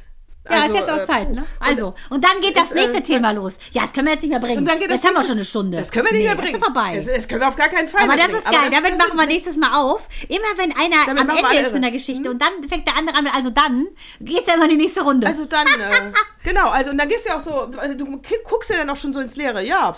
[0.50, 1.46] Ja, Also, ist jetzt auch äh, Zeit, ne?
[1.60, 3.54] Also, und dann geht das ist, nächste äh, Thema los.
[3.72, 4.58] Ja, das können wir jetzt nicht mehr bringen.
[4.60, 5.78] Und dann geht jetzt das haben wir schon eine Stunde.
[5.78, 6.58] Das können wir nicht Nee, mehr das bringen.
[6.58, 6.96] ist vorbei.
[6.96, 8.38] Das, das können wir auf gar keinen Fall aber das bringen.
[8.40, 8.54] ist geil.
[8.66, 10.08] das- Damit das machen wir nächstes Mal auf.
[10.28, 13.18] Immer wenn einer Damit am Ende ist mit der Geschichte und dann fängt der andere
[13.18, 13.88] an mit, also dann
[14.22, 15.28] geht's ja immer in die nächste Runde.
[15.28, 16.12] Also dann, äh,
[16.44, 18.06] genau, also und dann gehst du ja auch so, also du
[18.44, 19.64] guckst ja dann auch schon so ins Leere.
[19.64, 19.96] Ja,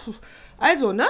[0.58, 1.08] also, ne?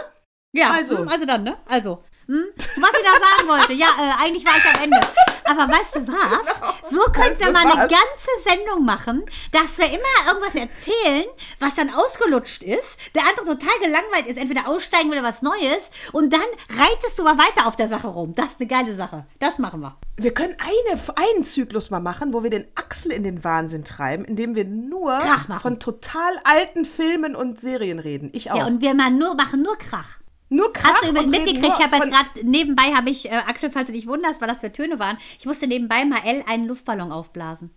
[0.53, 0.97] ja, also.
[0.99, 1.57] hm, also dann, ne?
[1.67, 2.03] Also.
[2.27, 2.45] Hm?
[2.55, 4.97] Was ich da sagen wollte, ja, äh, eigentlich war ich am Ende.
[5.45, 6.71] Aber weißt du was?
[6.91, 7.89] So könnten wir mal eine was?
[7.89, 11.25] ganze Sendung machen, dass wir immer irgendwas erzählen,
[11.59, 15.89] was dann ausgelutscht ist, der andere total gelangweilt ist, entweder aussteigen will oder was Neues
[16.11, 18.35] und dann reitest du mal weiter auf der Sache rum.
[18.35, 19.25] Das ist eine geile Sache.
[19.39, 19.95] Das machen wir.
[20.17, 24.25] Wir können eine, einen Zyklus mal machen, wo wir den Axel in den Wahnsinn treiben,
[24.25, 25.21] indem wir nur
[25.61, 28.31] von total alten Filmen und Serien reden.
[28.33, 28.57] Ich auch.
[28.57, 30.20] Ja, und wir mal nur, machen nur Krach.
[30.51, 31.63] Nur Krach Hast du mitgekriegt?
[31.63, 34.59] Ich habe jetzt gerade nebenbei habe ich, äh, Axel, falls du dich wunderst, weil das
[34.59, 37.71] für Töne waren, ich musste nebenbei mal Elle einen Luftballon aufblasen.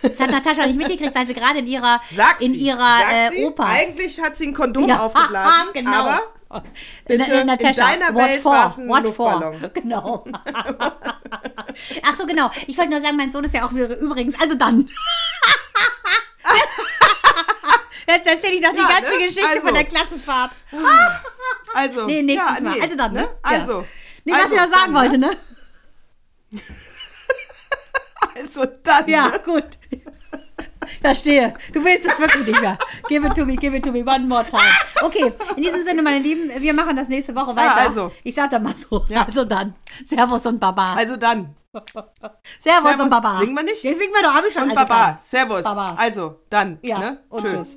[0.00, 3.44] Das hat Natascha nicht mitgekriegt, weil sie gerade in ihrer, Sagt in ihrer sagt äh,
[3.44, 3.66] Oper.
[3.66, 5.92] Eigentlich hat sie ein Kondom Ja, aufgeblasen, genau.
[5.92, 6.22] aber
[7.06, 8.54] bitte, äh, Natascha, in deiner what Welt for?
[8.54, 9.58] ein What Luftballon.
[9.60, 9.68] For?
[9.74, 10.24] Genau.
[12.02, 12.50] Ach so, genau.
[12.66, 14.88] Ich wollte nur sagen, mein Sohn ist ja auch wieder, übrigens, also dann.
[18.08, 19.18] Jetzt erzähle ich noch die Ja, ganze ne?
[19.26, 19.60] Geschichte Also.
[19.66, 20.50] von der Klassenfahrt.
[21.74, 22.74] Also, Nee, nächstes ja, Mal.
[22.74, 23.20] nee, Also dann, ne?
[23.20, 23.28] Ja.
[23.42, 23.86] Also,
[24.24, 25.30] Nee, was also, ich noch sagen dann, wollte, ne?
[28.36, 29.08] Also dann.
[29.08, 29.38] Ja, ne?
[29.44, 29.64] gut.
[31.00, 31.54] Verstehe.
[31.72, 32.78] Du willst es wirklich nicht mehr.
[33.08, 34.62] Give it to me, give it to me, one more time.
[35.02, 37.76] Okay, in diesem Sinne, meine Lieben, wir machen das nächste Woche weiter.
[37.76, 38.12] also.
[38.22, 39.04] Ich sag da mal so.
[39.08, 39.24] Ja.
[39.26, 39.74] Also dann.
[40.04, 40.94] Servus und Baba.
[40.94, 41.54] Also dann.
[41.84, 43.00] Servus, Servus.
[43.00, 43.38] und Baba.
[43.38, 43.82] Singen wir nicht?
[43.82, 44.64] Ja, singen wir doch, hab ich schon.
[44.64, 45.06] Und Baba.
[45.08, 45.18] dann.
[45.18, 45.62] Servus.
[45.62, 45.94] Baba.
[45.96, 46.78] Also, dann.
[46.82, 47.18] Ja, Ne?
[47.28, 47.52] und Tschüss.
[47.52, 47.76] tschüss.